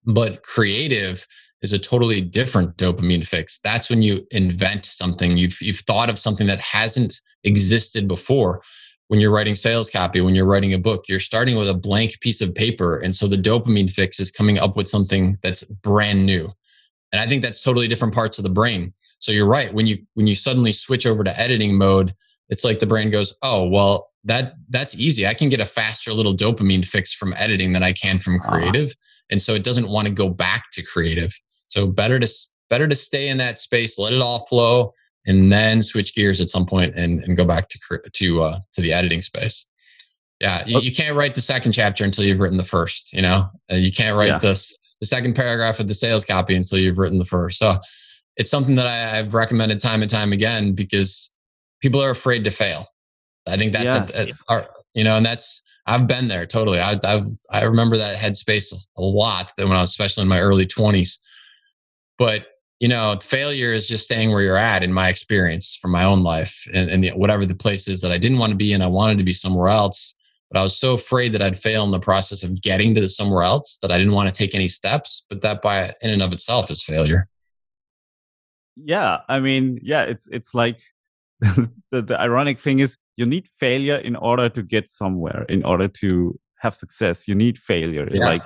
But 0.04 0.42
creative 0.42 1.26
is 1.62 1.72
a 1.72 1.78
totally 1.78 2.20
different 2.20 2.76
dopamine 2.76 3.26
fix. 3.26 3.60
That's 3.62 3.88
when 3.88 4.02
you 4.02 4.26
invent 4.30 4.84
something. 4.84 5.36
You've, 5.36 5.60
you've 5.60 5.80
thought 5.80 6.10
of 6.10 6.18
something 6.18 6.46
that 6.48 6.60
hasn't 6.60 7.20
existed 7.44 8.08
before. 8.08 8.62
When 9.08 9.20
you're 9.20 9.30
writing 9.30 9.56
sales 9.56 9.90
copy, 9.90 10.20
when 10.20 10.34
you're 10.34 10.46
writing 10.46 10.72
a 10.72 10.78
book, 10.78 11.04
you're 11.08 11.20
starting 11.20 11.56
with 11.56 11.68
a 11.68 11.74
blank 11.74 12.18
piece 12.20 12.40
of 12.40 12.54
paper. 12.54 12.98
And 12.98 13.14
so 13.14 13.26
the 13.26 13.36
dopamine 13.36 13.90
fix 13.90 14.18
is 14.18 14.30
coming 14.30 14.58
up 14.58 14.76
with 14.76 14.88
something 14.88 15.38
that's 15.42 15.64
brand 15.64 16.24
new. 16.24 16.50
And 17.12 17.20
I 17.20 17.26
think 17.26 17.42
that's 17.42 17.60
totally 17.60 17.88
different 17.88 18.14
parts 18.14 18.38
of 18.38 18.44
the 18.44 18.50
brain. 18.50 18.94
So 19.22 19.30
you're 19.30 19.46
right. 19.46 19.72
When 19.72 19.86
you 19.86 19.98
when 20.14 20.26
you 20.26 20.34
suddenly 20.34 20.72
switch 20.72 21.06
over 21.06 21.22
to 21.22 21.40
editing 21.40 21.78
mode, 21.78 22.12
it's 22.48 22.64
like 22.64 22.80
the 22.80 22.86
brain 22.86 23.08
goes, 23.08 23.36
"Oh, 23.40 23.68
well, 23.68 24.10
that 24.24 24.54
that's 24.68 24.96
easy. 24.96 25.28
I 25.28 25.34
can 25.34 25.48
get 25.48 25.60
a 25.60 25.64
faster 25.64 26.12
little 26.12 26.36
dopamine 26.36 26.84
fix 26.84 27.14
from 27.14 27.32
editing 27.36 27.72
than 27.72 27.84
I 27.84 27.92
can 27.92 28.18
from 28.18 28.36
uh-huh. 28.36 28.50
creative." 28.50 28.86
Uh-huh. 28.90 29.28
And 29.30 29.40
so 29.40 29.54
it 29.54 29.62
doesn't 29.62 29.88
want 29.88 30.08
to 30.08 30.12
go 30.12 30.28
back 30.28 30.64
to 30.72 30.82
creative. 30.82 31.32
So 31.68 31.86
better 31.86 32.18
to 32.18 32.28
better 32.68 32.88
to 32.88 32.96
stay 32.96 33.28
in 33.28 33.38
that 33.38 33.60
space, 33.60 33.96
let 33.96 34.12
it 34.12 34.20
all 34.20 34.44
flow, 34.46 34.92
and 35.24 35.52
then 35.52 35.84
switch 35.84 36.16
gears 36.16 36.40
at 36.40 36.48
some 36.48 36.66
point 36.66 36.96
and, 36.96 37.22
and 37.22 37.36
go 37.36 37.44
back 37.44 37.68
to 37.68 38.00
to 38.12 38.42
uh, 38.42 38.58
to 38.74 38.80
the 38.80 38.92
editing 38.92 39.22
space. 39.22 39.68
Yeah, 40.40 40.64
you, 40.66 40.80
you, 40.80 40.92
can't 40.92 41.16
write 41.16 41.36
the 41.36 41.40
second 41.40 41.70
chapter 41.70 42.02
until 42.02 42.24
you've 42.24 42.40
written 42.40 42.58
the 42.58 42.64
first. 42.64 43.12
You 43.12 43.22
know, 43.22 43.48
uh, 43.70 43.76
you 43.76 43.92
can't 43.92 44.16
write 44.16 44.26
yeah. 44.26 44.38
this 44.40 44.76
the 44.98 45.06
second 45.06 45.36
paragraph 45.36 45.78
of 45.78 45.86
the 45.86 45.94
sales 45.94 46.24
copy 46.24 46.56
until 46.56 46.78
you've 46.78 46.98
written 46.98 47.20
the 47.20 47.24
first. 47.24 47.60
So 47.60 47.78
it's 48.36 48.50
something 48.50 48.76
that 48.76 48.86
I, 48.86 49.16
have 49.16 49.34
recommended 49.34 49.80
time 49.80 50.02
and 50.02 50.10
time 50.10 50.32
again 50.32 50.74
because 50.74 51.34
people 51.80 52.02
are 52.02 52.10
afraid 52.10 52.44
to 52.44 52.50
fail. 52.50 52.86
I 53.46 53.56
think 53.56 53.72
that's 53.72 54.14
yes. 54.14 54.42
a, 54.48 54.54
a, 54.54 54.66
you 54.94 55.04
know, 55.04 55.16
and 55.16 55.26
that's 55.26 55.62
I've 55.86 56.06
been 56.06 56.28
there 56.28 56.46
totally. 56.46 56.78
I, 56.80 56.98
I've 57.02 57.26
I 57.50 57.62
remember 57.62 57.96
that 57.96 58.16
headspace 58.16 58.72
a 58.96 59.02
lot. 59.02 59.52
That 59.56 59.66
when 59.66 59.76
I 59.76 59.80
was 59.80 59.90
especially 59.90 60.22
in 60.22 60.28
my 60.28 60.40
early 60.40 60.66
twenties, 60.66 61.20
but 62.18 62.46
you 62.82 62.88
know, 62.88 63.16
failure 63.22 63.72
is 63.72 63.86
just 63.86 64.04
staying 64.04 64.32
where 64.32 64.42
you're 64.42 64.56
at 64.56 64.82
in 64.82 64.92
my 64.92 65.08
experience 65.08 65.78
from 65.80 65.92
my 65.92 66.02
own 66.02 66.24
life 66.24 66.66
and, 66.74 66.90
and 66.90 67.04
the, 67.04 67.10
whatever 67.10 67.46
the 67.46 67.54
place 67.54 67.86
is 67.86 68.00
that 68.00 68.10
I 68.10 68.18
didn't 68.18 68.38
want 68.38 68.50
to 68.50 68.56
be 68.56 68.72
in, 68.72 68.82
I 68.82 68.88
wanted 68.88 69.18
to 69.18 69.24
be 69.24 69.34
somewhere 69.34 69.68
else. 69.68 70.16
But 70.50 70.58
I 70.58 70.64
was 70.64 70.76
so 70.76 70.94
afraid 70.94 71.32
that 71.32 71.40
I'd 71.40 71.56
fail 71.56 71.84
in 71.84 71.92
the 71.92 72.00
process 72.00 72.42
of 72.42 72.60
getting 72.60 72.92
to 72.96 73.08
somewhere 73.08 73.44
else 73.44 73.78
that 73.82 73.92
I 73.92 73.98
didn't 73.98 74.14
want 74.14 74.28
to 74.28 74.34
take 74.34 74.54
any 74.54 74.66
steps. 74.66 75.24
But 75.28 75.42
that 75.42 75.62
by 75.62 75.94
in 76.02 76.10
and 76.10 76.22
of 76.22 76.32
itself 76.32 76.72
is 76.72 76.82
failure. 76.82 77.28
Yeah. 78.76 79.18
I 79.28 79.40
mean, 79.40 79.78
yeah, 79.82 80.02
it's 80.02 80.28
it's 80.28 80.54
like 80.54 80.80
the, 81.40 81.70
the 81.90 82.20
ironic 82.20 82.58
thing 82.58 82.78
is 82.80 82.98
you 83.16 83.26
need 83.26 83.48
failure 83.48 83.96
in 83.96 84.16
order 84.16 84.48
to 84.48 84.62
get 84.62 84.88
somewhere, 84.88 85.44
in 85.48 85.64
order 85.64 85.88
to 85.88 86.38
have 86.60 86.74
success. 86.74 87.28
You 87.28 87.34
need 87.34 87.58
failure. 87.58 88.08
Yeah. 88.10 88.24
Like 88.24 88.42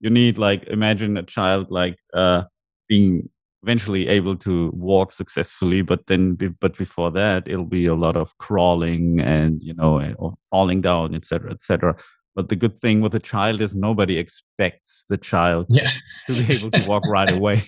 you 0.00 0.10
need 0.10 0.38
like 0.38 0.64
imagine 0.64 1.16
a 1.16 1.22
child 1.22 1.70
like 1.70 1.98
uh 2.14 2.42
being 2.88 3.28
eventually 3.62 4.06
able 4.08 4.36
to 4.36 4.70
walk 4.74 5.10
successfully 5.10 5.82
but 5.82 6.06
then 6.06 6.34
but 6.60 6.78
before 6.78 7.10
that 7.10 7.46
it'll 7.48 7.64
be 7.64 7.86
a 7.86 7.94
lot 7.94 8.16
of 8.16 8.36
crawling 8.38 9.20
and 9.20 9.60
you 9.62 9.74
know 9.74 10.00
or 10.18 10.34
falling 10.50 10.80
down 10.80 11.14
etc 11.14 11.50
etc 11.50 11.94
but 12.36 12.48
the 12.48 12.56
good 12.56 12.78
thing 12.80 13.00
with 13.00 13.14
a 13.14 13.18
child 13.18 13.60
is 13.60 13.74
nobody 13.76 14.16
expects 14.16 15.04
the 15.08 15.18
child 15.18 15.66
yeah. 15.68 15.90
to 16.26 16.34
be 16.34 16.54
able 16.54 16.70
to 16.70 16.86
walk 16.86 17.02
right 17.08 17.32
away 17.38 17.60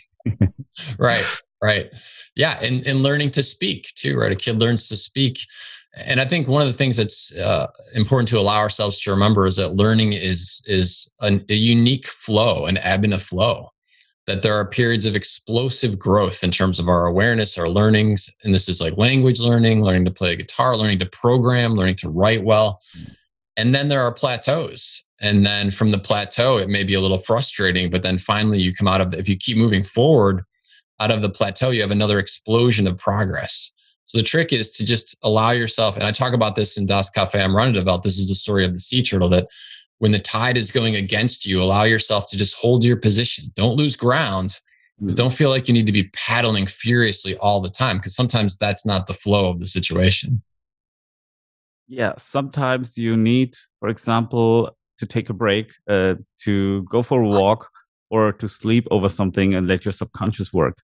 right 0.99 1.43
right 1.63 1.91
yeah 2.35 2.59
and 2.63 2.87
and 2.87 3.03
learning 3.03 3.31
to 3.31 3.43
speak 3.43 3.93
too 3.97 4.19
right 4.19 4.33
a 4.33 4.37
kid 4.37 4.59
learns 4.59 4.89
to 4.89 4.97
speak 4.97 5.41
and 5.95 6.21
i 6.21 6.25
think 6.25 6.49
one 6.49 6.63
of 6.63 6.69
the 6.69 6.75
things 6.75 6.97
that's 6.97 7.35
uh, 7.37 7.67
important 7.95 8.29
to 8.29 8.39
allow 8.39 8.59
ourselves 8.59 9.01
to 9.01 9.11
remember 9.11 9.47
is 9.47 9.57
that 9.57 9.75
learning 9.75 10.13
is 10.13 10.63
is 10.67 11.11
an, 11.21 11.45
a 11.49 11.55
unique 11.55 12.07
flow 12.07 12.67
an 12.67 12.79
ebb 12.79 13.05
and 13.05 13.15
a 13.15 13.19
flow 13.19 13.71
that 14.31 14.43
there 14.43 14.55
are 14.55 14.65
periods 14.65 15.07
of 15.07 15.17
explosive 15.17 15.99
growth 15.99 16.45
in 16.45 16.53
terms 16.53 16.79
of 16.79 16.89
our 16.89 17.07
awareness, 17.07 17.59
our 17.59 17.69
learnings. 17.69 18.31
And 18.45 18.55
this 18.55 18.69
is 18.69 18.81
like 18.81 18.97
language 18.97 19.41
learning, 19.41 19.83
learning 19.83 20.05
to 20.05 20.13
play 20.13 20.37
guitar, 20.37 20.77
learning 20.77 21.01
to 21.01 21.07
program, 21.07 21.75
learning 21.75 21.97
to 21.97 22.11
write 22.11 22.45
well. 22.45 22.81
And 23.57 23.75
then 23.75 23.89
there 23.89 24.03
are 24.03 24.13
plateaus. 24.13 25.05
And 25.21 25.45
then 25.45 25.73
from 25.73 25.91
the 25.91 25.99
plateau, 25.99 26.59
it 26.59 26.69
may 26.69 26.85
be 26.85 26.95
a 26.95 27.01
little 27.01 27.19
frustrating, 27.19 27.91
but 27.91 28.03
then 28.03 28.19
finally 28.19 28.61
you 28.61 28.73
come 28.73 28.87
out 28.87 29.01
of, 29.01 29.11
the, 29.11 29.19
if 29.19 29.29
you 29.29 29.37
keep 29.37 29.57
moving 29.57 29.83
forward 29.83 30.45
out 31.01 31.11
of 31.11 31.23
the 31.23 31.31
plateau, 31.31 31.71
you 31.71 31.81
have 31.81 31.91
another 31.91 32.19
explosion 32.19 32.87
of 32.87 32.97
progress. 32.99 33.73
So 34.07 34.19
the 34.19 34.25
trick 34.25 34.53
is 34.53 34.71
to 34.73 34.85
just 34.85 35.17
allow 35.23 35.51
yourself, 35.51 35.97
and 35.97 36.05
I 36.05 36.13
talk 36.13 36.33
about 36.33 36.57
this 36.57 36.77
in 36.77 36.87
Das 36.87 37.11
Café 37.11 37.37
am 37.37 37.57
Rande 37.57 37.75
der 37.75 37.85
Welt. 37.85 38.03
This 38.03 38.19
is 38.19 38.29
the 38.29 38.35
story 38.35 38.65
of 38.65 38.75
the 38.75 38.81
sea 38.81 39.03
turtle 39.03 39.29
that 39.31 39.47
when 39.99 40.13
the 40.13 40.19
tide 40.19 40.57
is 40.57 40.73
going 40.73 40.97
against 40.97 41.47
you, 41.47 41.63
allow 41.63 41.85
yourself 41.85 42.27
to 42.31 42.37
just 42.37 42.55
hold 42.55 42.85
your 42.85 42.97
position. 42.97 43.53
Don't 43.55 43.77
lose 43.77 43.97
ground, 43.97 44.59
but 44.99 45.15
don't 45.15 45.33
feel 45.33 45.51
like 45.51 45.69
you 45.69 45.75
need 45.75 45.87
to 45.87 45.93
be 45.93 46.11
paddling 46.13 46.67
furiously 46.67 47.37
all 47.37 47.61
the 47.61 47.71
time 47.71 47.99
because 47.99 48.17
sometimes 48.17 48.57
that's 48.57 48.85
not 48.85 49.07
the 49.07 49.15
flow 49.15 49.49
of 49.49 49.61
the 49.61 49.67
situation. 49.67 50.43
Yeah, 51.87 52.15
sometimes 52.19 52.97
you 52.99 53.17
need, 53.17 53.55
for 53.79 53.89
example, 53.89 54.77
to 54.99 55.07
take 55.07 55.31
a 55.31 55.35
break, 55.35 55.73
uh, 55.89 56.15
to 56.43 56.83
go 56.85 57.03
for 57.03 57.23
a 57.23 57.29
walk, 57.29 57.71
or 58.11 58.33
to 58.33 58.49
sleep 58.49 58.87
over 58.91 59.09
something 59.09 59.55
and 59.55 59.67
let 59.69 59.85
your 59.85 59.93
subconscious 59.93 60.53
work. 60.53 60.79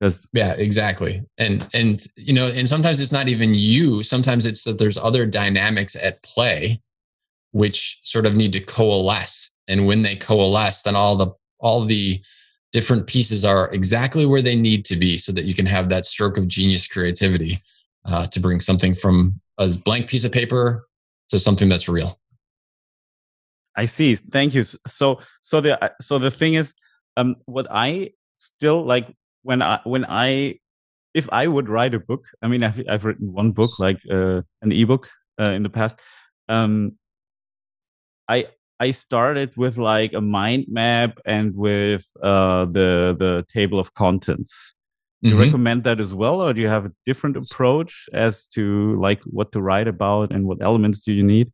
Because 0.00 0.26
yeah, 0.32 0.52
exactly, 0.52 1.22
and 1.36 1.68
and 1.74 2.02
you 2.16 2.32
know, 2.32 2.48
and 2.48 2.66
sometimes 2.66 3.00
it's 3.00 3.12
not 3.12 3.28
even 3.28 3.54
you. 3.54 4.02
Sometimes 4.02 4.46
it's 4.46 4.64
that 4.64 4.78
there's 4.78 4.96
other 4.96 5.26
dynamics 5.26 5.94
at 5.94 6.22
play 6.22 6.80
which 7.52 8.00
sort 8.04 8.26
of 8.26 8.36
need 8.36 8.52
to 8.52 8.60
coalesce. 8.60 9.54
And 9.68 9.86
when 9.86 10.02
they 10.02 10.16
coalesce, 10.16 10.82
then 10.82 10.96
all 10.96 11.16
the 11.16 11.32
all 11.58 11.84
the 11.84 12.20
different 12.72 13.06
pieces 13.06 13.44
are 13.44 13.70
exactly 13.72 14.24
where 14.24 14.42
they 14.42 14.56
need 14.56 14.84
to 14.86 14.96
be 14.96 15.18
so 15.18 15.32
that 15.32 15.44
you 15.44 15.54
can 15.54 15.66
have 15.66 15.88
that 15.88 16.06
stroke 16.06 16.38
of 16.38 16.48
genius 16.48 16.86
creativity 16.86 17.58
uh, 18.06 18.26
to 18.28 18.40
bring 18.40 18.60
something 18.60 18.94
from 18.94 19.40
a 19.58 19.68
blank 19.68 20.08
piece 20.08 20.24
of 20.24 20.32
paper 20.32 20.86
to 21.28 21.38
something 21.38 21.68
that's 21.68 21.88
real 21.88 22.18
i 23.76 23.84
see 23.84 24.14
thank 24.14 24.54
you 24.54 24.64
so 24.64 25.20
so 25.42 25.60
the 25.60 25.82
uh, 25.84 25.88
so 26.00 26.18
the 26.18 26.30
thing 26.30 26.54
is 26.54 26.74
um 27.16 27.34
what 27.46 27.66
i 27.70 28.10
still 28.34 28.82
like 28.82 29.14
when 29.42 29.62
i 29.62 29.80
when 29.84 30.04
i 30.08 30.54
if 31.14 31.28
i 31.32 31.46
would 31.46 31.68
write 31.68 31.94
a 31.94 32.00
book 32.00 32.24
i 32.42 32.48
mean 32.48 32.62
i've, 32.62 32.80
I've 32.88 33.04
written 33.04 33.32
one 33.32 33.52
book 33.52 33.78
like 33.78 33.98
uh, 34.10 34.42
an 34.62 34.72
ebook 34.72 35.08
uh, 35.40 35.50
in 35.50 35.62
the 35.62 35.70
past 35.70 36.00
um 36.48 36.92
I 38.30 38.46
I 38.78 38.92
started 38.92 39.56
with 39.56 39.76
like 39.76 40.12
a 40.14 40.20
mind 40.20 40.66
map 40.68 41.18
and 41.26 41.54
with 41.54 42.06
uh, 42.22 42.64
the 42.64 43.16
the 43.18 43.44
table 43.52 43.78
of 43.78 43.92
contents. 43.92 44.74
Do 45.22 45.28
you 45.28 45.34
mm-hmm. 45.34 45.44
recommend 45.44 45.84
that 45.84 46.00
as 46.00 46.14
well, 46.14 46.40
or 46.40 46.54
do 46.54 46.62
you 46.62 46.68
have 46.68 46.86
a 46.86 46.92
different 47.04 47.36
approach 47.36 48.08
as 48.14 48.46
to 48.54 48.94
like 48.94 49.22
what 49.24 49.52
to 49.52 49.60
write 49.60 49.88
about 49.88 50.32
and 50.32 50.46
what 50.46 50.62
elements 50.62 51.00
do 51.02 51.12
you 51.12 51.22
need? 51.22 51.52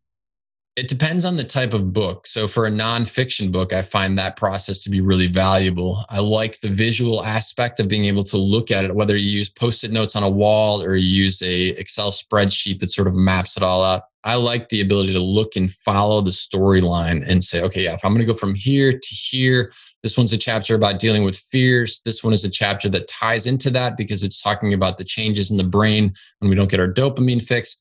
It 0.77 0.89
depends 0.89 1.25
on 1.25 1.39
the 1.39 1.45
type 1.45 1.73
of 1.73 1.95
book. 1.95 2.27
So 2.27 2.47
for 2.47 2.67
a 2.67 2.71
nonfiction 2.71 3.51
book, 3.51 3.73
I 3.73 3.81
find 3.81 4.19
that 4.19 4.37
process 4.37 4.81
to 4.81 4.91
be 4.91 5.01
really 5.01 5.27
valuable. 5.27 6.05
I 6.11 6.19
like 6.19 6.61
the 6.61 6.69
visual 6.69 7.25
aspect 7.25 7.81
of 7.81 7.89
being 7.89 8.05
able 8.05 8.25
to 8.25 8.37
look 8.37 8.71
at 8.71 8.85
it, 8.85 8.95
whether 8.95 9.17
you 9.17 9.31
use 9.31 9.49
post-it 9.49 9.91
notes 9.91 10.15
on 10.17 10.23
a 10.23 10.29
wall 10.29 10.83
or 10.83 10.95
you 10.95 11.25
use 11.25 11.41
a 11.41 11.69
Excel 11.69 12.11
spreadsheet 12.11 12.81
that 12.81 12.91
sort 12.91 13.09
of 13.09 13.15
maps 13.15 13.57
it 13.57 13.63
all 13.63 13.83
out. 13.83 14.03
I 14.23 14.35
like 14.35 14.69
the 14.69 14.83
ability 14.83 15.15
to 15.15 15.19
look 15.19 15.57
and 15.57 15.73
follow 15.73 16.21
the 16.21 16.31
storyline 16.31 17.27
and 17.27 17.43
say, 17.43 17.63
okay, 17.63 17.85
yeah, 17.85 17.95
if 17.95 18.05
I'm 18.05 18.13
going 18.13 18.27
to 18.27 18.31
go 18.31 18.39
from 18.39 18.55
here 18.55 18.93
to 18.93 19.15
here, 19.15 19.73
this 20.03 20.19
one's 20.19 20.35
a 20.35 20.39
chapter 20.39 20.75
about 20.75 21.01
dealing 21.01 21.25
with 21.25 21.39
fears. 21.39 22.03
This 22.05 22.23
one 22.23 22.35
is 22.35 22.45
a 22.45 22.51
chapter 22.51 22.91
that 22.91 23.09
ties 23.09 23.47
into 23.47 23.71
that 23.71 23.97
because 23.97 24.23
it's 24.23 24.43
talking 24.43 24.75
about 24.75 24.99
the 24.99 25.05
changes 25.05 25.51
in 25.51 25.57
the 25.57 25.65
brain 25.65 26.13
when 26.41 26.51
we 26.51 26.55
don't 26.55 26.71
get 26.71 26.81
our 26.81 26.93
dopamine 26.93 27.43
fix. 27.43 27.77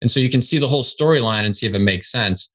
And 0.00 0.10
so 0.10 0.20
you 0.20 0.30
can 0.30 0.42
see 0.42 0.58
the 0.58 0.68
whole 0.68 0.84
storyline 0.84 1.44
and 1.44 1.56
see 1.56 1.66
if 1.66 1.74
it 1.74 1.80
makes 1.80 2.10
sense. 2.10 2.52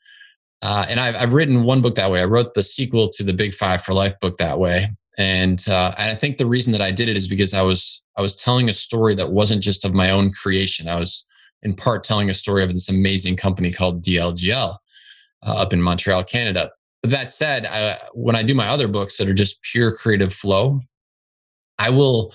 Uh, 0.61 0.85
and 0.87 0.99
I've, 0.99 1.15
I've 1.15 1.33
written 1.33 1.63
one 1.63 1.81
book 1.81 1.95
that 1.95 2.09
way. 2.09 2.21
I 2.21 2.25
wrote 2.25 2.53
the 2.53 2.63
sequel 2.63 3.09
to 3.09 3.23
the 3.23 3.33
Big 3.33 3.53
Five 3.53 3.81
for 3.83 3.93
Life 3.93 4.17
book 4.21 4.37
that 4.37 4.59
way. 4.59 4.89
And, 5.17 5.67
uh, 5.67 5.93
I 5.97 6.15
think 6.15 6.37
the 6.37 6.45
reason 6.45 6.71
that 6.71 6.81
I 6.81 6.91
did 6.91 7.09
it 7.09 7.17
is 7.17 7.27
because 7.27 7.53
I 7.53 7.61
was 7.61 8.03
I 8.15 8.21
was 8.21 8.35
telling 8.35 8.69
a 8.69 8.73
story 8.73 9.15
that 9.15 9.31
wasn't 9.31 9.61
just 9.61 9.85
of 9.85 9.93
my 9.93 10.11
own 10.11 10.31
creation. 10.31 10.87
I 10.87 10.99
was 10.99 11.27
in 11.63 11.75
part 11.75 12.03
telling 12.03 12.29
a 12.29 12.33
story 12.33 12.63
of 12.63 12.73
this 12.73 12.89
amazing 12.89 13.37
company 13.37 13.71
called 13.71 14.03
DLGL 14.03 14.77
uh, 15.45 15.55
up 15.55 15.73
in 15.73 15.81
Montreal, 15.81 16.23
Canada. 16.23 16.71
But 17.01 17.11
that 17.11 17.31
said, 17.31 17.65
I, 17.65 17.97
when 18.13 18.35
I 18.35 18.43
do 18.43 18.53
my 18.53 18.67
other 18.67 18.87
books 18.87 19.17
that 19.17 19.27
are 19.27 19.33
just 19.33 19.61
pure 19.63 19.95
creative 19.95 20.33
flow, 20.33 20.79
I 21.79 21.89
will 21.89 22.33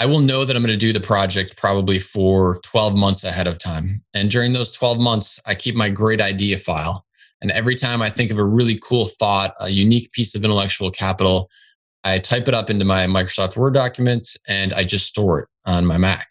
I 0.00 0.06
will 0.06 0.20
know 0.20 0.46
that 0.46 0.56
I'm 0.56 0.62
going 0.62 0.72
to 0.72 0.78
do 0.78 0.94
the 0.94 1.06
project 1.06 1.58
probably 1.58 1.98
for 1.98 2.58
12 2.62 2.94
months 2.94 3.22
ahead 3.22 3.46
of 3.46 3.58
time. 3.58 4.02
And 4.14 4.30
during 4.30 4.54
those 4.54 4.72
12 4.72 4.98
months, 4.98 5.38
I 5.44 5.54
keep 5.54 5.74
my 5.74 5.90
great 5.90 6.22
idea 6.22 6.56
file. 6.58 7.04
And 7.42 7.50
every 7.50 7.74
time 7.74 8.00
I 8.00 8.08
think 8.08 8.30
of 8.30 8.38
a 8.38 8.44
really 8.44 8.80
cool 8.82 9.04
thought, 9.04 9.54
a 9.60 9.68
unique 9.68 10.10
piece 10.12 10.34
of 10.34 10.42
intellectual 10.42 10.90
capital, 10.90 11.50
I 12.02 12.18
type 12.18 12.48
it 12.48 12.54
up 12.54 12.70
into 12.70 12.86
my 12.86 13.06
Microsoft 13.06 13.58
Word 13.58 13.74
document 13.74 14.26
and 14.48 14.72
I 14.72 14.84
just 14.84 15.06
store 15.06 15.40
it 15.40 15.48
on 15.66 15.84
my 15.84 15.98
Mac. 15.98 16.30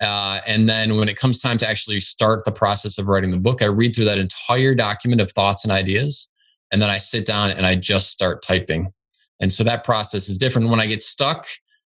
Uh, 0.00 0.40
and 0.44 0.68
then 0.68 0.96
when 0.96 1.08
it 1.08 1.16
comes 1.16 1.38
time 1.38 1.58
to 1.58 1.68
actually 1.68 2.00
start 2.00 2.44
the 2.44 2.50
process 2.50 2.98
of 2.98 3.06
writing 3.06 3.30
the 3.30 3.36
book, 3.36 3.62
I 3.62 3.66
read 3.66 3.94
through 3.94 4.06
that 4.06 4.18
entire 4.18 4.74
document 4.74 5.20
of 5.20 5.30
thoughts 5.30 5.62
and 5.62 5.70
ideas. 5.70 6.28
And 6.72 6.82
then 6.82 6.90
I 6.90 6.98
sit 6.98 7.24
down 7.24 7.50
and 7.50 7.64
I 7.66 7.76
just 7.76 8.10
start 8.10 8.42
typing. 8.42 8.92
And 9.38 9.52
so 9.52 9.62
that 9.62 9.84
process 9.84 10.28
is 10.28 10.38
different. 10.38 10.70
When 10.70 10.80
I 10.80 10.86
get 10.86 11.04
stuck, 11.04 11.46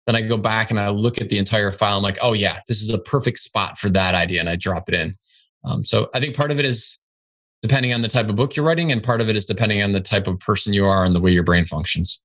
then 0.09 0.17
I 0.17 0.23
go 0.23 0.39
back 0.39 0.71
and 0.71 0.81
I 0.81 0.89
look 0.89 1.21
at 1.21 1.29
the 1.29 1.37
entire 1.37 1.71
file. 1.71 1.99
I'm 1.99 2.03
like, 2.03 2.17
oh 2.23 2.33
yeah, 2.33 2.61
this 2.67 2.81
is 2.81 2.89
a 2.89 2.99
perfect 2.99 3.41
spot 3.41 3.77
for 3.77 3.91
that 3.91 4.15
idea, 4.15 4.41
and 4.41 4.49
I 4.49 4.57
drop 4.57 4.89
it 4.89 4.95
in. 4.95 5.15
Um, 5.65 5.85
so 5.85 6.09
I 6.15 6.21
think 6.21 6.35
part 6.35 6.51
of 6.51 6.59
it 6.59 6.65
is 6.65 6.97
depending 7.61 7.93
on 7.93 8.01
the 8.01 8.09
type 8.09 8.31
of 8.31 8.37
book 8.37 8.57
you're 8.57 8.65
writing, 8.65 8.91
and 8.91 9.03
part 9.03 9.21
of 9.21 9.29
it 9.29 9.37
is 9.37 9.45
depending 9.45 9.83
on 9.83 9.93
the 9.93 10.01
type 10.01 10.27
of 10.27 10.41
person 10.41 10.73
you 10.73 10.87
are 10.87 11.05
and 11.05 11.15
the 11.15 11.21
way 11.21 11.31
your 11.31 11.43
brain 11.43 11.67
functions. 11.67 12.23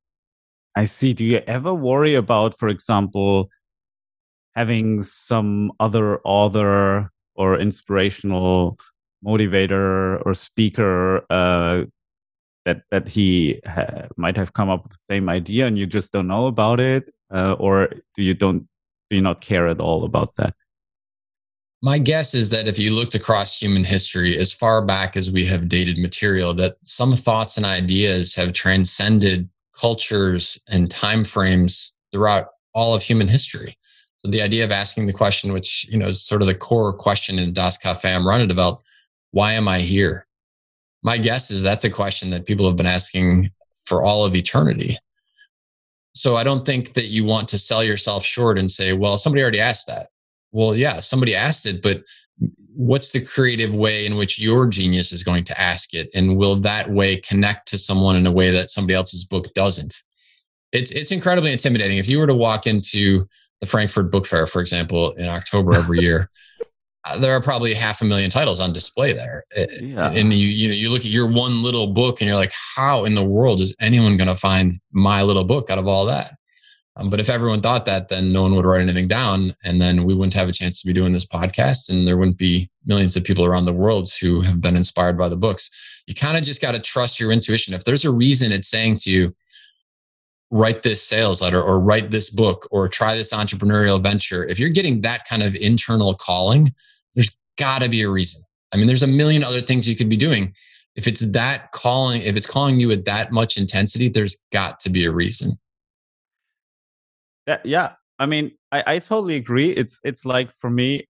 I 0.77 0.85
see. 0.85 1.13
Do 1.13 1.25
you 1.25 1.41
ever 1.45 1.73
worry 1.73 2.15
about, 2.15 2.57
for 2.57 2.69
example, 2.69 3.49
having 4.55 5.01
some 5.01 5.73
other 5.81 6.21
author 6.23 7.11
or 7.35 7.59
inspirational 7.59 8.79
motivator 9.25 10.25
or 10.25 10.33
speaker 10.33 11.25
uh, 11.29 11.83
that 12.63 12.83
that 12.91 13.09
he 13.09 13.59
ha- 13.65 14.07
might 14.15 14.37
have 14.37 14.53
come 14.53 14.69
up 14.69 14.83
with 14.83 14.93
the 14.93 15.03
same 15.03 15.27
idea 15.27 15.67
and 15.67 15.77
you 15.77 15.85
just 15.85 16.13
don't 16.13 16.27
know 16.27 16.47
about 16.47 16.79
it 16.79 17.13
uh, 17.33 17.53
or 17.59 17.89
do 18.15 18.23
you 18.23 18.33
don't 18.33 18.67
do 19.09 19.17
you 19.17 19.21
not 19.21 19.41
care 19.41 19.67
at 19.67 19.79
all 19.79 20.05
about 20.05 20.35
that? 20.37 20.53
My 21.81 21.97
guess 21.97 22.33
is 22.33 22.49
that 22.51 22.67
if 22.67 22.79
you 22.79 22.91
looked 22.91 23.13
across 23.13 23.59
human 23.59 23.83
history 23.83 24.37
as 24.37 24.53
far 24.53 24.81
back 24.85 25.17
as 25.17 25.31
we 25.31 25.45
have 25.47 25.67
dated 25.67 25.97
material, 25.97 26.53
that 26.53 26.77
some 26.85 27.15
thoughts 27.17 27.57
and 27.57 27.65
ideas 27.65 28.35
have 28.35 28.53
transcended 28.53 29.49
cultures 29.77 30.57
and 30.69 30.89
time 30.89 31.25
frames 31.25 31.97
throughout 32.11 32.49
all 32.73 32.95
of 32.95 33.03
human 33.03 33.27
history. 33.27 33.77
So 34.19 34.31
the 34.31 34.41
idea 34.41 34.63
of 34.63 34.71
asking 34.71 35.07
the 35.07 35.13
question, 35.13 35.51
which 35.51 35.85
you 35.89 35.97
know 35.97 36.07
is 36.07 36.23
sort 36.23 36.41
of 36.41 36.47
the 36.47 36.55
core 36.55 36.93
question 36.93 37.37
in 37.37 37.51
Das 37.51 37.77
Café 37.77 38.05
am 38.05 38.25
Rande 38.25 38.47
der 38.47 38.55
Welt, 38.55 38.83
why 39.31 39.53
am 39.53 39.67
I 39.67 39.79
here? 39.79 40.25
My 41.01 41.17
guess 41.17 41.51
is 41.51 41.61
that's 41.61 41.83
a 41.83 41.89
question 41.89 42.29
that 42.29 42.45
people 42.45 42.65
have 42.65 42.77
been 42.77 42.85
asking 42.85 43.51
for 43.85 44.01
all 44.01 44.23
of 44.23 44.35
eternity. 44.35 44.97
So 46.13 46.35
I 46.35 46.43
don't 46.43 46.65
think 46.65 46.93
that 46.93 47.07
you 47.07 47.25
want 47.25 47.49
to 47.49 47.57
sell 47.57 47.83
yourself 47.83 48.23
short 48.23 48.59
and 48.59 48.71
say, 48.71 48.93
well, 48.93 49.17
somebody 49.17 49.41
already 49.41 49.59
asked 49.59 49.87
that. 49.87 50.09
Well, 50.51 50.75
yeah, 50.75 50.99
somebody 50.99 51.35
asked 51.35 51.65
it, 51.65 51.81
but 51.81 52.03
what's 52.75 53.11
the 53.11 53.23
creative 53.23 53.73
way 53.73 54.05
in 54.05 54.15
which 54.15 54.39
your 54.39 54.67
genius 54.67 55.11
is 55.11 55.23
going 55.23 55.43
to 55.45 55.59
ask 55.59 55.93
it? 55.93 56.09
And 56.13 56.37
will 56.37 56.55
that 56.61 56.89
way 56.89 57.17
connect 57.17 57.67
to 57.69 57.77
someone 57.77 58.15
in 58.15 58.27
a 58.27 58.31
way 58.31 58.51
that 58.51 58.69
somebody 58.69 58.95
else's 58.95 59.23
book 59.23 59.53
doesn't? 59.53 59.95
It's, 60.71 60.91
it's 60.91 61.11
incredibly 61.11 61.51
intimidating. 61.51 61.97
If 61.97 62.07
you 62.07 62.19
were 62.19 62.27
to 62.27 62.35
walk 62.35 62.67
into 62.67 63.27
the 63.61 63.67
Frankfurt 63.67 64.11
Book 64.11 64.27
Fair, 64.27 64.47
for 64.47 64.61
example, 64.61 65.13
in 65.13 65.27
October 65.27 65.73
every 65.75 65.99
year, 66.01 66.29
there 67.19 67.35
are 67.35 67.41
probably 67.41 67.73
half 67.73 68.01
a 68.01 68.05
million 68.05 68.29
titles 68.29 68.59
on 68.59 68.73
display 68.73 69.13
there. 69.13 69.43
Yeah. 69.55 70.09
And 70.11 70.33
you 70.33 70.47
you 70.47 70.67
know 70.67 70.73
you 70.73 70.89
look 70.89 71.01
at 71.01 71.11
your 71.11 71.27
one 71.27 71.61
little 71.61 71.87
book 71.87 72.21
and 72.21 72.27
you're 72.27 72.37
like, 72.37 72.53
how 72.75 73.05
in 73.05 73.15
the 73.15 73.23
world 73.23 73.59
is 73.59 73.75
anyone 73.79 74.17
going 74.17 74.27
to 74.27 74.35
find 74.35 74.73
my 74.91 75.21
little 75.21 75.43
book 75.43 75.69
out 75.69 75.77
of 75.77 75.87
all 75.87 76.05
that? 76.05 76.35
Um, 76.95 77.09
but 77.09 77.19
if 77.19 77.29
everyone 77.29 77.61
thought 77.61 77.85
that, 77.85 78.09
then 78.09 78.31
no 78.31 78.43
one 78.43 78.55
would 78.55 78.65
write 78.65 78.81
anything 78.81 79.07
down, 79.07 79.55
and 79.63 79.81
then 79.81 80.03
we 80.03 80.13
wouldn't 80.13 80.35
have 80.35 80.47
a 80.47 80.53
chance 80.53 80.79
to 80.81 80.87
be 80.87 80.93
doing 80.93 81.11
this 81.11 81.25
podcast, 81.25 81.89
and 81.89 82.07
there 82.07 82.17
wouldn't 82.17 82.37
be 82.37 82.69
millions 82.85 83.15
of 83.15 83.23
people 83.23 83.45
around 83.45 83.65
the 83.65 83.73
world 83.73 84.11
who 84.21 84.41
have 84.41 84.61
been 84.61 84.75
inspired 84.75 85.17
by 85.17 85.27
the 85.27 85.35
books. 85.35 85.71
You 86.05 86.13
kind 86.13 86.37
of 86.37 86.43
just 86.43 86.61
got 86.61 86.73
to 86.73 86.79
trust 86.79 87.19
your 87.19 87.31
intuition. 87.31 87.73
If 87.73 87.83
there's 87.83 88.05
a 88.05 88.11
reason 88.11 88.51
it's 88.51 88.69
saying 88.69 88.97
to 88.97 89.09
you, 89.09 89.35
write 90.51 90.83
this 90.83 91.01
sales 91.01 91.41
letter 91.41 91.61
or 91.61 91.79
write 91.79 92.11
this 92.11 92.29
book 92.29 92.67
or 92.69 92.87
try 92.87 93.15
this 93.15 93.33
entrepreneurial 93.33 94.01
venture, 94.01 94.45
if 94.45 94.59
you're 94.59 94.69
getting 94.69 95.01
that 95.01 95.27
kind 95.27 95.41
of 95.41 95.55
internal 95.55 96.13
calling, 96.13 96.75
there's 97.57 97.67
got 97.67 97.81
to 97.83 97.89
be 97.89 98.01
a 98.01 98.09
reason. 98.09 98.43
I 98.73 98.77
mean, 98.77 98.87
there's 98.87 99.03
a 99.03 99.07
million 99.07 99.43
other 99.43 99.61
things 99.61 99.87
you 99.87 99.95
could 99.95 100.09
be 100.09 100.17
doing. 100.17 100.53
If 100.95 101.07
it's 101.07 101.31
that 101.31 101.71
calling, 101.71 102.21
if 102.21 102.35
it's 102.35 102.45
calling 102.45 102.79
you 102.79 102.87
with 102.87 103.05
that 103.05 103.31
much 103.31 103.57
intensity, 103.57 104.09
there's 104.09 104.37
got 104.51 104.79
to 104.81 104.89
be 104.89 105.05
a 105.05 105.11
reason. 105.11 105.59
Yeah, 107.47 107.57
yeah. 107.63 107.91
I 108.19 108.25
mean, 108.25 108.51
I, 108.71 108.83
I 108.85 108.99
totally 108.99 109.35
agree. 109.35 109.71
It's 109.71 109.99
it's 110.03 110.23
like 110.23 110.51
for 110.51 110.69
me, 110.69 111.07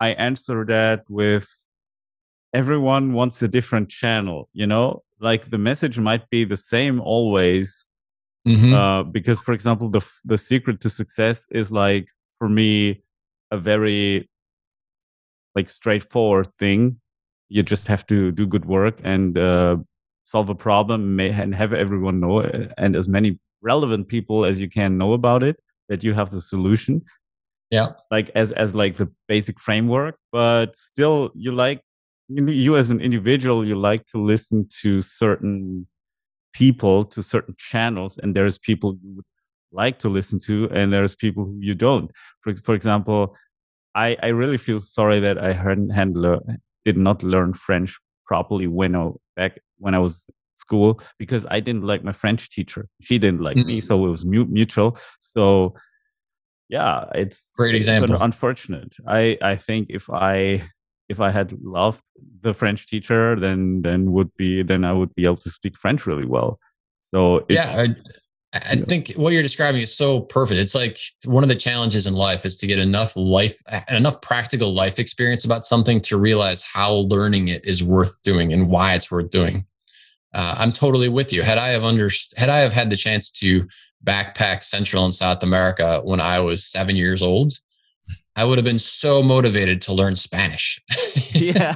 I 0.00 0.10
answer 0.10 0.64
that 0.66 1.04
with 1.08 1.48
everyone 2.54 3.12
wants 3.12 3.42
a 3.42 3.48
different 3.48 3.90
channel, 3.90 4.48
you 4.52 4.66
know? 4.66 5.02
Like 5.20 5.50
the 5.50 5.58
message 5.58 5.98
might 5.98 6.28
be 6.30 6.44
the 6.44 6.56
same 6.56 7.00
always. 7.00 7.86
Mm-hmm. 8.48 8.74
Uh, 8.74 9.02
because 9.02 9.40
for 9.40 9.52
example, 9.52 9.90
the 9.90 10.06
the 10.24 10.38
secret 10.38 10.80
to 10.80 10.90
success 10.90 11.46
is 11.50 11.72
like 11.72 12.08
for 12.38 12.48
me 12.48 13.02
a 13.50 13.58
very 13.58 14.30
like 15.56 15.68
straightforward 15.68 16.48
thing. 16.58 17.00
You 17.48 17.62
just 17.62 17.88
have 17.88 18.06
to 18.06 18.30
do 18.30 18.46
good 18.46 18.66
work 18.66 19.00
and 19.02 19.36
uh, 19.38 19.78
solve 20.24 20.48
a 20.48 20.54
problem 20.54 21.18
and 21.18 21.54
have 21.54 21.72
everyone 21.72 22.20
know 22.20 22.40
it, 22.40 22.72
and 22.78 22.94
as 22.94 23.08
many 23.08 23.38
relevant 23.62 24.08
people 24.08 24.44
as 24.44 24.60
you 24.60 24.68
can 24.68 24.98
know 24.98 25.12
about 25.12 25.42
it 25.42 25.56
that 25.88 26.04
you 26.04 26.12
have 26.12 26.30
the 26.30 26.40
solution. 26.40 27.02
Yeah, 27.70 27.88
like 28.12 28.30
as 28.34 28.52
as 28.52 28.74
like 28.74 28.96
the 28.96 29.10
basic 29.26 29.58
framework, 29.58 30.18
but 30.30 30.76
still 30.76 31.32
you 31.34 31.50
like 31.50 31.80
you, 32.28 32.46
you 32.46 32.76
as 32.76 32.90
an 32.90 33.00
individual 33.00 33.66
you 33.66 33.76
like 33.76 34.06
to 34.06 34.18
listen 34.18 34.68
to 34.82 35.00
certain 35.00 35.86
people 36.52 37.04
to 37.04 37.22
certain 37.22 37.54
channels 37.58 38.18
and 38.18 38.34
there's 38.34 38.58
people 38.58 38.96
you 39.02 39.16
would 39.16 39.24
like 39.72 39.98
to 39.98 40.08
listen 40.08 40.38
to 40.38 40.68
and 40.72 40.92
there's 40.92 41.14
people 41.14 41.44
who 41.44 41.58
you 41.60 41.74
don't 41.74 42.10
for, 42.40 42.56
for 42.56 42.74
example 42.74 43.36
I, 43.96 44.16
I 44.22 44.28
really 44.28 44.58
feel 44.58 44.80
sorry 44.80 45.20
that 45.20 45.38
I 45.38 45.52
hadn't, 45.52 45.90
hadn't 45.90 46.42
did 46.84 46.96
not 46.96 47.22
learn 47.22 47.54
French 47.54 47.98
properly 48.26 48.66
when 48.66 48.94
I 48.94 49.10
back 49.34 49.58
when 49.78 49.94
I 49.94 49.98
was 49.98 50.26
school 50.56 51.00
because 51.18 51.46
I 51.50 51.60
didn't 51.60 51.84
like 51.84 52.04
my 52.04 52.12
French 52.12 52.48
teacher. 52.50 52.88
She 53.00 53.18
didn't 53.18 53.40
like 53.40 53.56
mm-hmm. 53.56 53.68
me, 53.68 53.80
so 53.80 54.06
it 54.06 54.08
was 54.08 54.24
mutual. 54.24 54.98
So 55.20 55.74
yeah, 56.68 57.04
it's 57.14 57.50
great 57.56 57.74
example. 57.74 58.16
unfortunate. 58.20 58.96
I 59.06 59.38
I 59.42 59.56
think 59.56 59.88
if 59.90 60.10
I 60.10 60.62
if 61.08 61.20
I 61.20 61.30
had 61.30 61.52
loved 61.62 62.02
the 62.42 62.54
French 62.54 62.86
teacher, 62.86 63.36
then 63.36 63.82
then 63.82 64.12
would 64.12 64.34
be 64.36 64.62
then 64.62 64.84
I 64.84 64.92
would 64.92 65.14
be 65.14 65.24
able 65.24 65.36
to 65.38 65.50
speak 65.50 65.78
French 65.78 66.06
really 66.06 66.26
well. 66.26 66.58
So 67.06 67.46
yeah, 67.48 67.74
I, 67.76 67.94
I 68.64 68.76
think 68.76 69.12
what 69.12 69.32
you're 69.32 69.42
describing 69.42 69.82
is 69.82 69.94
so 69.94 70.20
perfect. 70.20 70.60
It's 70.60 70.74
like 70.74 70.98
one 71.24 71.42
of 71.42 71.48
the 71.48 71.56
challenges 71.56 72.06
in 72.06 72.14
life 72.14 72.46
is 72.46 72.56
to 72.58 72.66
get 72.66 72.78
enough 72.78 73.16
life, 73.16 73.60
enough 73.88 74.20
practical 74.20 74.74
life 74.74 74.98
experience 74.98 75.44
about 75.44 75.66
something 75.66 76.00
to 76.02 76.18
realize 76.18 76.62
how 76.62 76.92
learning 76.92 77.48
it 77.48 77.64
is 77.64 77.82
worth 77.82 78.16
doing 78.22 78.52
and 78.52 78.68
why 78.68 78.94
it's 78.94 79.10
worth 79.10 79.30
doing. 79.30 79.66
Uh, 80.32 80.54
I'm 80.58 80.72
totally 80.72 81.08
with 81.08 81.32
you. 81.32 81.42
Had 81.42 81.58
I 81.58 81.68
have 81.70 81.84
under, 81.84 82.10
had 82.36 82.48
I 82.48 82.58
have 82.58 82.72
had 82.72 82.90
the 82.90 82.96
chance 82.96 83.30
to 83.32 83.66
backpack 84.04 84.62
Central 84.62 85.04
and 85.04 85.14
South 85.14 85.42
America 85.42 86.00
when 86.04 86.20
I 86.20 86.40
was 86.40 86.64
seven 86.64 86.96
years 86.96 87.22
old, 87.22 87.54
I 88.36 88.44
would 88.44 88.58
have 88.58 88.64
been 88.64 88.78
so 88.78 89.22
motivated 89.22 89.80
to 89.82 89.92
learn 89.92 90.16
Spanish. 90.16 90.80
yeah, 91.32 91.74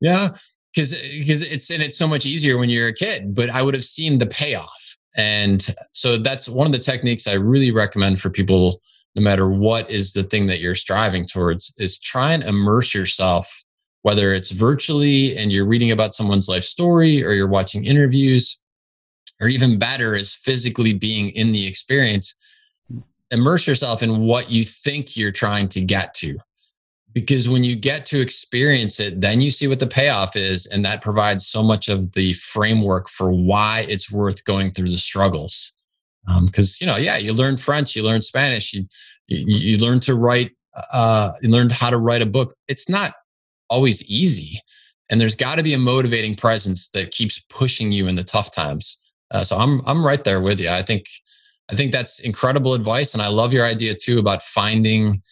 yeah, 0.00 0.30
because 0.74 0.90
because 0.90 1.42
it's 1.42 1.70
and 1.70 1.82
it's 1.82 1.96
so 1.96 2.06
much 2.06 2.26
easier 2.26 2.58
when 2.58 2.68
you're 2.68 2.88
a 2.88 2.94
kid. 2.94 3.34
But 3.34 3.48
I 3.50 3.62
would 3.62 3.74
have 3.74 3.84
seen 3.84 4.18
the 4.18 4.26
payoff 4.26 4.81
and 5.14 5.66
so 5.92 6.18
that's 6.18 6.48
one 6.48 6.66
of 6.66 6.72
the 6.72 6.78
techniques 6.78 7.26
I 7.26 7.34
really 7.34 7.70
recommend 7.70 8.20
for 8.20 8.30
people, 8.30 8.80
no 9.14 9.22
matter 9.22 9.48
what 9.48 9.90
is 9.90 10.12
the 10.12 10.22
thing 10.22 10.46
that 10.46 10.60
you're 10.60 10.74
striving 10.74 11.26
towards, 11.26 11.74
is 11.78 11.98
try 11.98 12.32
and 12.32 12.42
immerse 12.42 12.94
yourself, 12.94 13.62
whether 14.02 14.32
it's 14.32 14.50
virtually 14.50 15.36
and 15.36 15.52
you're 15.52 15.66
reading 15.66 15.90
about 15.90 16.14
someone's 16.14 16.48
life 16.48 16.64
story 16.64 17.22
or 17.22 17.32
you're 17.32 17.48
watching 17.48 17.84
interviews, 17.84 18.58
or 19.40 19.48
even 19.48 19.78
better 19.78 20.14
is 20.14 20.34
physically 20.34 20.94
being 20.94 21.30
in 21.30 21.52
the 21.52 21.66
experience. 21.66 22.34
Immerse 23.30 23.66
yourself 23.66 24.02
in 24.02 24.20
what 24.20 24.50
you 24.50 24.64
think 24.64 25.16
you're 25.16 25.32
trying 25.32 25.68
to 25.70 25.80
get 25.80 26.14
to 26.14 26.38
because 27.12 27.48
when 27.48 27.62
you 27.64 27.76
get 27.76 28.06
to 28.06 28.20
experience 28.20 28.98
it 29.00 29.20
then 29.20 29.40
you 29.40 29.50
see 29.50 29.66
what 29.66 29.80
the 29.80 29.86
payoff 29.86 30.36
is 30.36 30.66
and 30.66 30.84
that 30.84 31.02
provides 31.02 31.46
so 31.46 31.62
much 31.62 31.88
of 31.88 32.12
the 32.12 32.32
framework 32.34 33.08
for 33.08 33.30
why 33.30 33.86
it's 33.88 34.10
worth 34.10 34.44
going 34.44 34.72
through 34.72 34.90
the 34.90 34.98
struggles. 34.98 35.72
Because 36.44 36.70
um, 36.70 36.76
you 36.80 36.86
know 36.86 36.96
yeah 36.96 37.16
you 37.16 37.32
learn 37.32 37.56
french 37.56 37.96
you 37.96 38.02
learn 38.04 38.22
spanish 38.22 38.72
you 38.72 38.86
you, 39.26 39.72
you 39.72 39.78
learn 39.78 39.98
to 40.00 40.14
write 40.14 40.52
uh, 40.92 41.32
you 41.42 41.50
learned 41.50 41.70
how 41.70 41.90
to 41.90 41.98
write 41.98 42.22
a 42.22 42.26
book. 42.26 42.54
It's 42.66 42.88
not 42.88 43.12
always 43.68 44.02
easy 44.04 44.60
and 45.10 45.20
there's 45.20 45.36
got 45.36 45.56
to 45.56 45.62
be 45.62 45.74
a 45.74 45.78
motivating 45.78 46.34
presence 46.34 46.88
that 46.90 47.10
keeps 47.10 47.38
pushing 47.50 47.92
you 47.92 48.06
in 48.06 48.16
the 48.16 48.24
tough 48.24 48.50
times. 48.52 48.98
Uh, 49.30 49.42
so 49.42 49.56
i'm 49.56 49.80
i'm 49.86 50.06
right 50.06 50.24
there 50.24 50.40
with 50.40 50.60
you 50.60 50.68
i 50.68 50.82
think 50.82 51.06
I 51.72 51.74
think 51.74 51.90
that's 51.90 52.18
incredible 52.18 52.74
advice. 52.74 53.14
And 53.14 53.22
I 53.22 53.28
love 53.28 53.52
your 53.52 53.64
idea 53.64 53.94
too 53.94 54.18
about 54.18 54.42
finding 54.42 55.22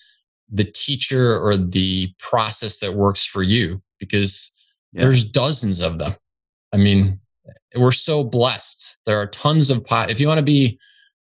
the 0.50 0.64
teacher 0.64 1.38
or 1.38 1.56
the 1.56 2.12
process 2.18 2.78
that 2.78 2.94
works 2.94 3.24
for 3.24 3.42
you 3.42 3.80
because 3.98 4.52
yeah. 4.92 5.02
there's 5.02 5.24
dozens 5.24 5.80
of 5.80 5.98
them. 5.98 6.14
I 6.72 6.76
mean, 6.76 7.20
we're 7.76 7.92
so 7.92 8.24
blessed. 8.24 8.98
There 9.06 9.20
are 9.20 9.26
tons 9.26 9.70
of 9.70 9.84
pot. 9.84 10.10
If 10.10 10.20
you 10.20 10.26
want 10.26 10.38
to 10.38 10.44
be, 10.44 10.78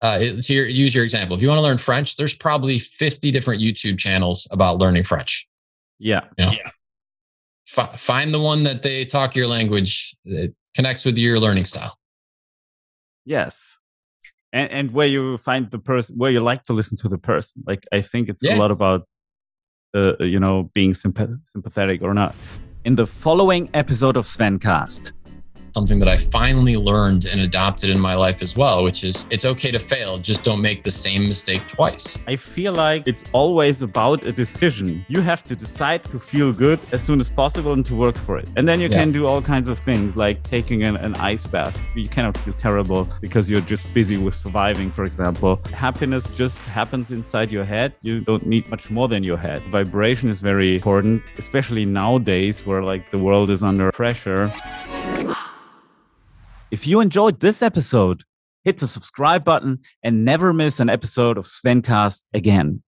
uh, 0.03 0.19
to 0.19 0.53
your, 0.53 0.67
use 0.67 0.95
your 0.95 1.05
example, 1.05 1.37
if 1.37 1.43
you 1.43 1.49
want 1.49 1.59
to 1.59 1.63
learn 1.63 1.79
French, 1.79 2.17
there's 2.17 2.35
probably 2.35 2.79
50 2.79 3.31
different 3.31 3.61
YouTube 3.61 3.99
channels 3.99 4.47
about 4.51 4.79
learning 4.79 5.05
French. 5.05 5.49
Yeah. 5.99 6.25
You 6.39 6.47
know? 6.47 6.53
yeah. 6.53 6.71
F- 7.77 8.01
find 8.01 8.33
the 8.33 8.41
one 8.41 8.63
that 8.65 8.83
they 8.83 9.05
talk 9.05 9.35
your 9.35 9.47
language 9.47 10.15
that 10.25 10.55
connects 10.75 11.05
with 11.05 11.19
your 11.19 11.39
learning 11.39 11.65
style. 11.65 11.99
Yes. 13.25 13.79
And, 14.53 14.71
and 14.71 14.93
where 14.93 15.07
you 15.07 15.39
find 15.39 15.71
the 15.71 15.79
person, 15.79 16.17
where 16.19 16.31
you 16.31 16.41
like 16.41 16.65
to 16.65 16.73
listen 16.73 16.97
to 16.99 17.09
the 17.09 17.19
person. 17.19 17.63
Like, 17.67 17.87
I 17.93 18.03
think 18.03 18.29
it's 18.29 18.43
yeah. 18.43 18.57
a 18.57 18.59
lot 18.59 18.71
about, 18.71 19.07
uh, 19.95 20.15
you 20.19 20.41
know, 20.41 20.71
being 20.75 20.93
sympath- 20.93 21.39
sympathetic 21.47 22.03
or 22.03 22.15
not. 22.15 22.35
In 22.85 22.97
the 22.97 23.07
following 23.07 23.69
episode 23.75 24.17
of 24.17 24.25
Svencast, 24.25 25.13
something 25.75 25.99
that 26.01 26.09
I 26.09 26.17
finally 26.17 26.77
learned 26.77 27.27
and 27.27 27.41
adopted 27.41 27.91
in 27.91 27.99
my 27.99 28.15
life 28.15 28.43
as 28.43 28.57
well, 28.57 28.83
which 28.83 29.05
is 29.05 29.27
it's 29.31 29.45
okay 29.45 29.71
to 29.71 29.79
fail, 29.79 30.19
just 30.19 30.45
don't 30.45 30.61
make 30.61 30.83
the 30.85 30.91
same 30.91 31.29
mistake 31.29 31.67
twice. 31.69 32.21
I 32.27 32.37
feel 32.37 32.73
like 32.73 33.07
it's 33.07 33.25
always 33.33 33.83
about 33.83 34.25
a 34.25 34.33
decision. 34.33 35.05
You 35.09 35.21
have 35.21 35.43
to 35.45 35.57
decide 35.57 36.05
to 36.05 36.19
feel 36.19 36.53
good 36.53 36.81
as 36.93 37.03
soon 37.03 37.21
as 37.21 37.31
possible 37.31 37.73
and 37.73 37.85
to 37.87 37.95
work 37.95 38.17
for 38.17 38.39
it. 38.39 38.49
And 38.57 38.69
then 38.69 38.81
you 38.81 38.89
yeah. 38.89 38.99
can 38.99 39.13
do 39.13 39.27
all 39.27 39.43
kinds 39.43 39.69
of 39.69 39.79
things 39.79 40.17
like 40.17 40.43
taking 40.43 40.83
an, 40.83 40.97
an 40.97 41.15
ice 41.17 41.47
bath. 41.47 41.79
You 41.95 42.09
cannot 42.09 42.37
feel 42.39 42.55
terrible 42.55 43.09
because 43.21 43.51
you're 43.51 43.61
just 43.61 43.93
busy 43.95 44.17
with 44.17 44.35
surviving, 44.35 44.91
for 44.91 45.05
example. 45.05 45.61
Happiness 45.73 46.27
just 46.35 46.59
happens 46.59 47.13
inside 47.13 47.53
your 47.53 47.65
head. 47.65 47.95
You 48.03 48.21
don't 48.21 48.47
need 48.47 48.69
much 48.69 48.91
more 48.91 49.09
than 49.09 49.23
your 49.23 49.37
head. 49.37 49.63
Vibration 49.71 50.29
is 50.29 50.41
very 50.41 50.77
important, 50.77 51.23
especially 51.39 51.85
nowadays 51.85 52.67
where 52.67 52.83
like 52.83 53.11
the 53.11 53.19
world 53.19 53.51
is 53.51 53.63
under 53.63 53.93
pressure. 53.93 54.51
If 56.71 56.87
you 56.87 57.01
enjoyed 57.01 57.41
this 57.41 57.63
episode, 57.63 58.23
hit 58.63 58.79
the 58.79 58.87
subscribe 58.87 59.45
button 59.45 59.81
and 60.05 60.25
never 60.25 60.53
miss 60.53 60.79
an 60.79 60.89
episode 60.89 61.37
of 61.37 61.45
Svencast 61.45 62.23
again. 62.33 62.83